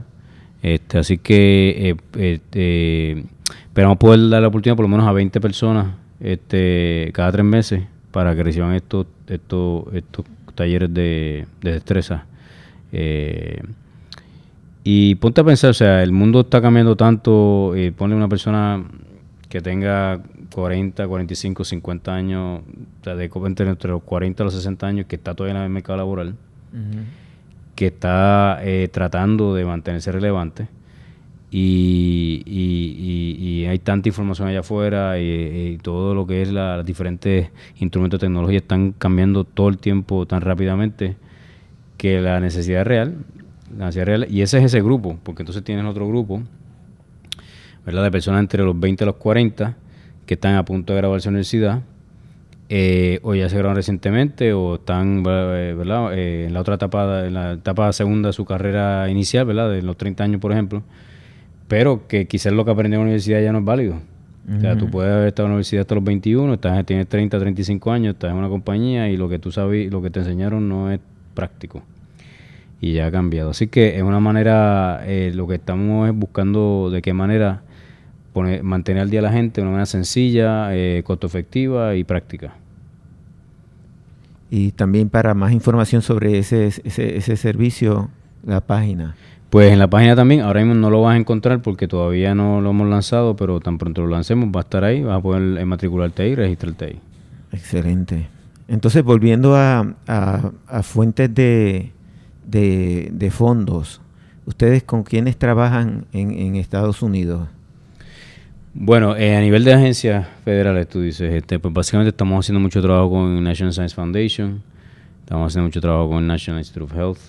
este, 0.65 0.97
así 0.97 1.19
que 1.19 1.91
eh, 1.91 1.95
este, 2.17 3.23
esperamos 3.67 3.97
poder 3.97 4.29
dar 4.29 4.41
la 4.41 4.47
oportunidad 4.47 4.75
por 4.75 4.85
lo 4.85 4.89
menos 4.89 5.07
a 5.07 5.11
20 5.11 5.39
personas 5.39 5.93
este, 6.19 7.11
cada 7.13 7.31
tres 7.31 7.45
meses 7.45 7.83
para 8.09 8.35
que 8.35 8.43
reciban 8.43 8.73
estos, 8.73 9.05
estos, 9.27 9.83
estos 9.93 10.25
talleres 10.55 10.91
de, 10.91 11.45
destreza. 11.61 12.25
Eh, 12.91 13.61
y 14.83 15.13
ponte 15.15 15.41
a 15.41 15.43
pensar, 15.43 15.69
o 15.69 15.73
sea, 15.75 16.01
el 16.01 16.11
mundo 16.11 16.41
está 16.41 16.63
cambiando 16.63 16.95
tanto, 16.95 17.77
y 17.77 17.91
pone 17.91 18.15
una 18.15 18.27
persona 18.27 18.83
que 19.47 19.61
tenga 19.61 20.19
40, 20.51 21.07
45, 21.07 21.63
50 21.63 22.11
años, 22.11 22.61
o 23.01 23.03
sea, 23.03 23.13
de 23.13 23.29
entre 23.45 23.91
los 23.91 24.01
40 24.01 24.41
y 24.41 24.43
los 24.43 24.55
60 24.55 24.87
años, 24.87 25.05
que 25.05 25.15
está 25.15 25.35
todavía 25.35 25.59
en 25.59 25.63
el 25.63 25.69
mercado 25.69 25.97
laboral 25.97 26.35
que 27.75 27.87
está 27.87 28.59
eh, 28.61 28.89
tratando 28.91 29.53
de 29.53 29.65
mantenerse 29.65 30.11
relevante 30.11 30.67
y, 31.51 32.45
hay 33.67 33.79
tanta 33.79 34.09
información 34.09 34.47
allá 34.47 34.59
afuera 34.59 35.19
y, 35.19 35.77
todo 35.81 36.13
lo 36.13 36.27
que 36.27 36.41
es 36.41 36.51
la, 36.51 36.77
los 36.77 36.85
diferentes 36.85 37.49
instrumentos 37.79 38.19
de 38.19 38.27
tecnología 38.27 38.57
están 38.57 38.91
cambiando 38.93 39.43
todo 39.43 39.69
el 39.69 39.77
tiempo 39.77 40.25
tan 40.25 40.41
rápidamente 40.41 41.15
que 41.97 42.21
la 42.21 42.39
necesidad 42.39 42.81
es 42.81 42.87
real, 42.87 43.15
la 43.77 43.85
necesidad 43.85 44.05
real 44.05 44.27
y 44.29 44.41
ese 44.41 44.57
es 44.59 44.65
ese 44.65 44.81
grupo, 44.81 45.17
porque 45.23 45.43
entonces 45.43 45.63
tienes 45.63 45.85
otro 45.85 46.07
grupo. 46.07 46.41
De 47.85 48.11
personas 48.11 48.39
entre 48.39 48.63
los 48.63 48.79
20 48.79 49.03
y 49.03 49.05
los 49.05 49.15
40 49.17 49.77
que 50.25 50.33
están 50.33 50.55
a 50.55 50.65
punto 50.65 50.93
de 50.93 50.97
graduarse 50.97 51.29
en 51.29 51.33
la 51.33 51.37
universidad 51.37 51.83
eh, 52.67 53.19
o 53.21 53.35
ya 53.35 53.47
se 53.47 53.55
graduaron 53.55 53.75
recientemente 53.75 54.51
o 54.53 54.75
están 54.75 55.23
eh, 55.27 55.75
eh, 55.77 56.45
en 56.47 56.53
la 56.53 56.61
otra 56.61 56.75
etapa, 56.75 57.27
en 57.27 57.33
la 57.35 57.53
etapa 57.53 57.93
segunda 57.93 58.29
de 58.29 58.33
su 58.33 58.43
carrera 58.45 59.07
inicial, 59.07 59.45
¿verdad? 59.45 59.69
de 59.69 59.83
los 59.83 59.97
30 59.97 60.23
años, 60.23 60.41
por 60.41 60.51
ejemplo, 60.51 60.81
pero 61.67 62.07
que 62.07 62.25
quizás 62.25 62.53
lo 62.53 62.65
que 62.65 62.71
aprendí 62.71 62.95
en 62.95 63.01
la 63.01 63.03
universidad 63.03 63.41
ya 63.41 63.51
no 63.51 63.59
es 63.59 63.65
válido. 63.65 63.99
O 64.47 64.59
sea, 64.59 64.77
tú 64.77 64.91
puedes 64.91 65.11
haber 65.11 65.29
estado 65.29 65.47
en 65.47 65.51
la 65.51 65.55
universidad 65.55 65.81
hasta 65.81 65.95
los 65.95 66.03
21, 66.03 66.53
estás, 66.53 66.85
tienes 66.85 67.07
30, 67.07 67.39
35 67.39 67.91
años, 67.91 68.13
estás 68.13 68.29
en 68.29 68.37
una 68.37 68.47
compañía 68.47 69.09
y 69.09 69.17
lo 69.17 69.27
que 69.27 69.39
tú 69.39 69.51
sabes, 69.51 69.91
lo 69.91 70.03
que 70.03 70.11
te 70.11 70.19
enseñaron 70.19 70.69
no 70.69 70.91
es 70.91 70.99
práctico. 71.33 71.81
Y 72.79 72.93
ya 72.93 73.07
ha 73.07 73.11
cambiado. 73.11 73.49
Así 73.49 73.67
que 73.67 73.97
es 73.97 74.03
una 74.03 74.19
manera, 74.19 75.03
lo 75.33 75.47
que 75.47 75.55
estamos 75.55 76.07
es 76.07 76.15
buscando 76.15 76.91
de 76.91 77.01
qué 77.01 77.13
manera 77.13 77.63
mantener 78.63 79.03
al 79.03 79.09
día 79.09 79.19
a 79.19 79.23
la 79.23 79.31
gente 79.31 79.61
de 79.61 79.63
una 79.63 79.71
manera 79.71 79.85
sencilla, 79.85 80.75
eh, 80.75 81.03
costo 81.05 81.27
efectiva 81.27 81.95
y 81.95 82.03
práctica. 82.03 82.55
Y 84.49 84.71
también 84.71 85.09
para 85.09 85.33
más 85.33 85.51
información 85.51 86.01
sobre 86.01 86.37
ese, 86.37 86.67
ese, 86.67 87.17
ese 87.17 87.37
servicio, 87.37 88.09
la 88.45 88.61
página. 88.61 89.15
Pues 89.49 89.71
en 89.71 89.79
la 89.79 89.87
página 89.87 90.15
también, 90.15 90.41
ahora 90.41 90.59
mismo 90.61 90.75
no 90.75 90.89
lo 90.89 91.01
vas 91.01 91.15
a 91.15 91.17
encontrar 91.17 91.61
porque 91.61 91.87
todavía 91.87 92.35
no 92.35 92.61
lo 92.61 92.71
hemos 92.71 92.87
lanzado, 92.89 93.35
pero 93.35 93.59
tan 93.59 93.77
pronto 93.77 94.01
lo 94.01 94.07
lancemos 94.07 94.49
va 94.49 94.59
a 94.59 94.63
estar 94.63 94.83
ahí, 94.83 95.01
vas 95.01 95.17
a 95.17 95.21
poder 95.21 95.65
matricularte 95.65 96.23
ahí 96.23 96.35
registrarte 96.35 96.85
ahí. 96.85 96.99
Excelente. 97.51 98.27
Entonces, 98.67 99.03
volviendo 99.03 99.55
a, 99.55 99.95
a, 100.07 100.83
fuentes 100.83 101.33
de, 101.33 101.91
de, 102.45 103.09
de, 103.13 103.31
fondos, 103.31 104.01
¿ustedes 104.45 104.83
con 104.83 105.03
quiénes 105.03 105.37
trabajan 105.37 106.05
en, 106.11 106.31
en 106.31 106.55
Estados 106.55 107.01
Unidos? 107.01 107.47
Bueno, 108.77 109.15
eh, 109.15 109.33
a 109.37 109.39
nivel 109.39 109.63
de 109.63 109.71
agencias 109.71 110.27
federales, 110.43 110.89
tú 110.89 110.99
dices, 110.99 111.33
este, 111.33 111.59
pues 111.59 111.73
básicamente 111.73 112.09
estamos 112.09 112.43
haciendo 112.43 112.59
mucho 112.59 112.81
trabajo 112.81 113.09
con 113.09 113.41
National 113.41 113.71
Science 113.71 113.95
Foundation, 113.95 114.61
estamos 115.21 115.47
haciendo 115.47 115.67
mucho 115.67 115.79
trabajo 115.79 116.09
con 116.09 116.27
National 116.27 116.59
Institute 116.59 116.83
of 116.83 116.93
Health, 116.93 117.19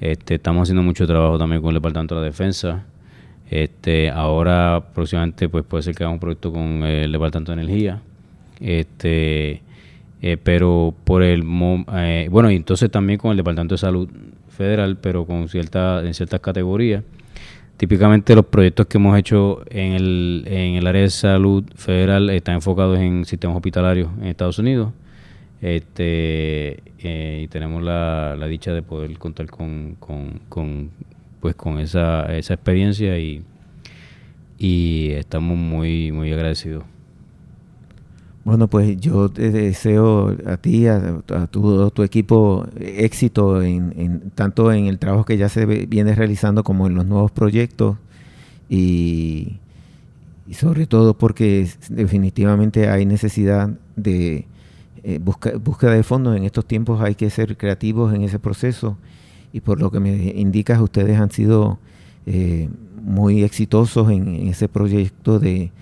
este, 0.00 0.36
estamos 0.36 0.62
haciendo 0.62 0.82
mucho 0.82 1.06
trabajo 1.06 1.36
también 1.36 1.60
con 1.60 1.68
el 1.68 1.74
Departamento 1.74 2.14
de 2.14 2.20
la 2.22 2.24
Defensa, 2.28 2.86
este, 3.50 4.08
ahora 4.08 4.82
próximamente 4.94 5.50
pues 5.50 5.66
puede 5.66 5.82
ser 5.82 5.94
que 5.94 6.02
haga 6.02 6.14
un 6.14 6.18
proyecto 6.18 6.50
con 6.50 6.82
el 6.82 7.12
Departamento 7.12 7.54
de 7.54 7.60
Energía, 7.62 8.00
este, 8.58 9.60
eh, 10.22 10.38
pero 10.42 10.94
por 11.04 11.22
el 11.22 11.44
eh, 11.94 12.28
bueno 12.30 12.50
y 12.50 12.56
entonces 12.56 12.90
también 12.90 13.18
con 13.18 13.32
el 13.32 13.36
Departamento 13.36 13.74
de 13.74 13.80
Salud 13.80 14.08
Federal, 14.48 14.96
pero 14.96 15.26
con 15.26 15.46
cierta 15.50 16.02
en 16.02 16.14
ciertas 16.14 16.40
categorías 16.40 17.04
Típicamente 17.80 18.34
los 18.34 18.44
proyectos 18.44 18.88
que 18.88 18.98
hemos 18.98 19.18
hecho 19.18 19.62
en 19.70 19.94
el, 19.94 20.44
en 20.48 20.74
el 20.74 20.86
área 20.86 21.00
de 21.00 21.08
salud 21.08 21.64
federal 21.76 22.28
están 22.28 22.56
enfocados 22.56 22.98
en 22.98 23.24
sistemas 23.24 23.56
hospitalarios 23.56 24.10
en 24.20 24.26
Estados 24.26 24.58
Unidos. 24.58 24.92
Este, 25.62 26.82
eh, 26.98 27.40
y 27.42 27.48
tenemos 27.48 27.82
la, 27.82 28.36
dicha 28.48 28.74
de 28.74 28.82
poder 28.82 29.16
contar 29.16 29.46
con, 29.46 29.96
con, 29.98 30.90
pues 31.40 31.54
con 31.54 31.78
esa, 31.78 32.26
esa 32.36 32.52
experiencia 32.52 33.18
y, 33.18 33.44
y 34.58 35.12
estamos 35.12 35.56
muy, 35.56 36.12
muy 36.12 36.34
agradecidos. 36.34 36.84
Bueno, 38.42 38.68
pues 38.68 38.98
yo 38.98 39.28
te 39.28 39.50
deseo 39.50 40.34
a 40.46 40.56
ti, 40.56 40.86
a, 40.86 41.22
a 41.28 41.46
tu, 41.46 41.90
tu, 41.90 42.02
equipo, 42.02 42.66
éxito 42.80 43.62
en, 43.62 44.30
tanto 44.34 44.72
en 44.72 44.86
el 44.86 44.98
trabajo 44.98 45.26
que 45.26 45.36
ya 45.36 45.50
se 45.50 45.66
viene 45.66 46.14
realizando 46.14 46.64
como 46.64 46.86
en 46.86 46.94
los 46.94 47.04
nuevos 47.04 47.30
proyectos 47.32 47.98
y, 48.70 49.58
sobre 50.52 50.86
todo 50.86 51.14
porque 51.14 51.68
definitivamente 51.90 52.88
hay 52.88 53.04
necesidad 53.04 53.70
de 53.96 54.46
eh, 55.04 55.20
búsqueda 55.20 55.92
de 55.92 56.02
fondos. 56.02 56.36
En 56.36 56.44
estos 56.44 56.64
tiempos 56.64 57.02
hay 57.02 57.14
que 57.16 57.28
ser 57.30 57.56
creativos 57.58 58.14
en 58.14 58.22
ese 58.22 58.38
proceso 58.38 58.96
y 59.52 59.60
por 59.60 59.80
lo 59.80 59.90
que 59.90 60.00
me 60.00 60.10
indicas, 60.10 60.80
ustedes 60.80 61.18
han 61.20 61.30
sido 61.30 61.78
eh, 62.26 62.68
muy 63.02 63.42
exitosos 63.42 64.10
en 64.10 64.48
ese 64.48 64.68
proyecto 64.68 65.38
de 65.38 65.72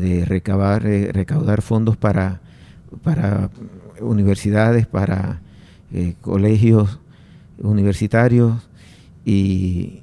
de 0.00 0.24
recabar, 0.24 0.86
eh, 0.86 1.10
recaudar 1.12 1.62
fondos 1.62 1.96
para, 1.96 2.40
para 3.02 3.50
universidades, 4.00 4.86
para 4.86 5.40
eh, 5.92 6.14
colegios 6.20 6.98
universitarios 7.58 8.68
y, 9.24 9.98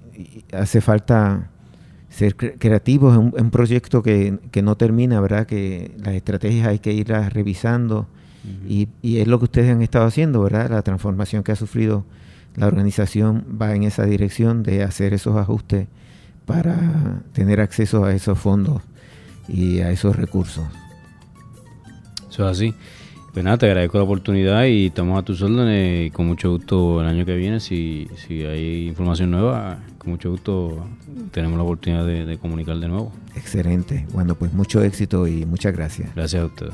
hace 0.52 0.82
falta 0.82 1.50
ser 2.10 2.36
creativos 2.36 3.16
en 3.16 3.34
un, 3.46 3.52
proyecto 3.52 4.04
que, 4.04 4.38
no 4.62 4.76
termina, 4.76 5.22
¿verdad? 5.22 5.48
Que 5.48 5.96
las 5.98 6.14
estrategias 6.14 6.68
hay 6.68 6.80
que 6.80 6.92
irlas 6.92 7.32
revisando 7.32 8.08
y, 8.68 8.90
es 9.02 9.28
lo 9.28 9.40
que 9.40 9.46
ustedes 9.46 9.72
han 9.72 9.82
estado 9.82 10.06
haciendo, 10.06 10.42
¿verdad? 10.42 10.70
La 10.70 10.82
transformación 10.82 11.44
que 11.44 11.54
ha 11.54 11.56
sufrido 11.56 12.04
la 12.56 12.68
organización 12.68 13.46
va 13.60 13.74
en 13.74 13.84
esa 13.84 14.04
dirección 14.04 14.64
de 14.64 14.84
hacer 14.84 15.14
esos 15.14 15.38
ajustes 15.38 15.88
para 16.46 17.22
tener 17.32 17.62
acceso 17.62 18.04
a 18.06 18.14
esos 18.14 18.38
fondos 18.38 18.82
y 19.52 19.80
a 19.80 19.92
esos 19.92 20.16
recursos. 20.16 20.66
Eso 22.30 22.50
es 22.50 22.58
así. 22.58 22.74
Pues 23.34 23.46
nada, 23.46 23.58
te 23.58 23.68
agradezco 23.68 23.98
la 24.00 24.06
oportunidad 24.06 24.66
y 24.66 24.88
estamos 24.88 25.20
a 25.20 25.24
tus 25.24 25.42
órdenes 25.42 26.08
y 26.08 26.12
con 26.12 26.26
mucho 26.26 26.52
gusto 26.52 27.00
el 27.02 27.08
año 27.08 27.26
que 27.26 27.36
viene, 27.36 27.60
si, 27.60 28.08
si 28.16 28.44
hay 28.44 28.88
información 28.88 29.32
nueva, 29.32 29.80
con 30.00 30.12
mucho 30.12 30.32
gusto 30.32 30.84
tenemos 31.32 31.58
la 31.58 31.64
oportunidad 31.64 32.06
de, 32.06 32.26
de 32.26 32.38
comunicar 32.40 32.78
de 32.80 32.88
nuevo. 32.88 33.12
Excelente. 33.36 34.08
Bueno, 34.14 34.34
pues 34.36 34.52
mucho 34.54 34.82
éxito 34.82 35.28
y 35.28 35.46
muchas 35.46 35.74
gracias. 35.74 36.14
Gracias 36.16 36.42
a 36.42 36.46
ustedes. 36.46 36.74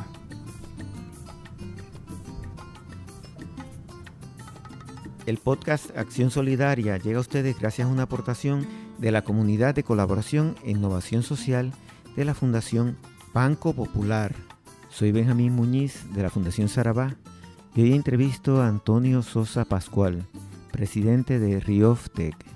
El 5.26 5.38
podcast 5.38 5.96
Acción 5.98 6.32
Solidaria 6.32 6.98
llega 6.98 7.18
a 7.18 7.22
ustedes 7.22 7.60
gracias 7.60 7.88
a 7.88 7.92
una 7.92 8.04
aportación 8.04 8.66
de 9.00 9.12
la 9.12 9.24
Comunidad 9.24 9.76
de 9.76 9.84
Colaboración 9.84 10.56
e 10.64 10.72
Innovación 10.72 11.24
Social 11.24 11.74
de 12.16 12.26
la 12.26 12.34
Fundación 12.34 12.98
Banco 13.34 13.74
Popular. 13.74 14.34
Soy 14.90 15.12
Benjamín 15.12 15.54
Muñiz 15.54 16.06
de 16.14 16.24
la 16.24 16.30
Fundación 16.30 16.70
Sarabá 16.70 17.16
y 17.76 17.82
hoy 17.82 17.94
entrevisto 17.94 18.62
a 18.62 18.68
Antonio 18.68 19.22
Sosa 19.22 19.66
Pascual, 19.66 20.26
presidente 20.72 21.40
de 21.40 21.60
Rioftec. 21.60 22.55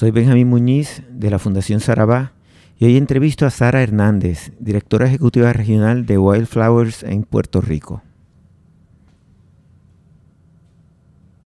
Soy 0.00 0.12
Benjamín 0.12 0.48
Muñiz 0.48 1.02
de 1.10 1.28
la 1.28 1.38
Fundación 1.38 1.80
Sarabá 1.80 2.32
y 2.78 2.86
hoy 2.86 2.96
entrevisto 2.96 3.44
a 3.44 3.50
Sara 3.50 3.82
Hernández, 3.82 4.50
directora 4.58 5.06
ejecutiva 5.06 5.52
regional 5.52 6.06
de 6.06 6.16
Wildflowers 6.16 7.02
en 7.02 7.24
Puerto 7.24 7.60
Rico. 7.60 8.02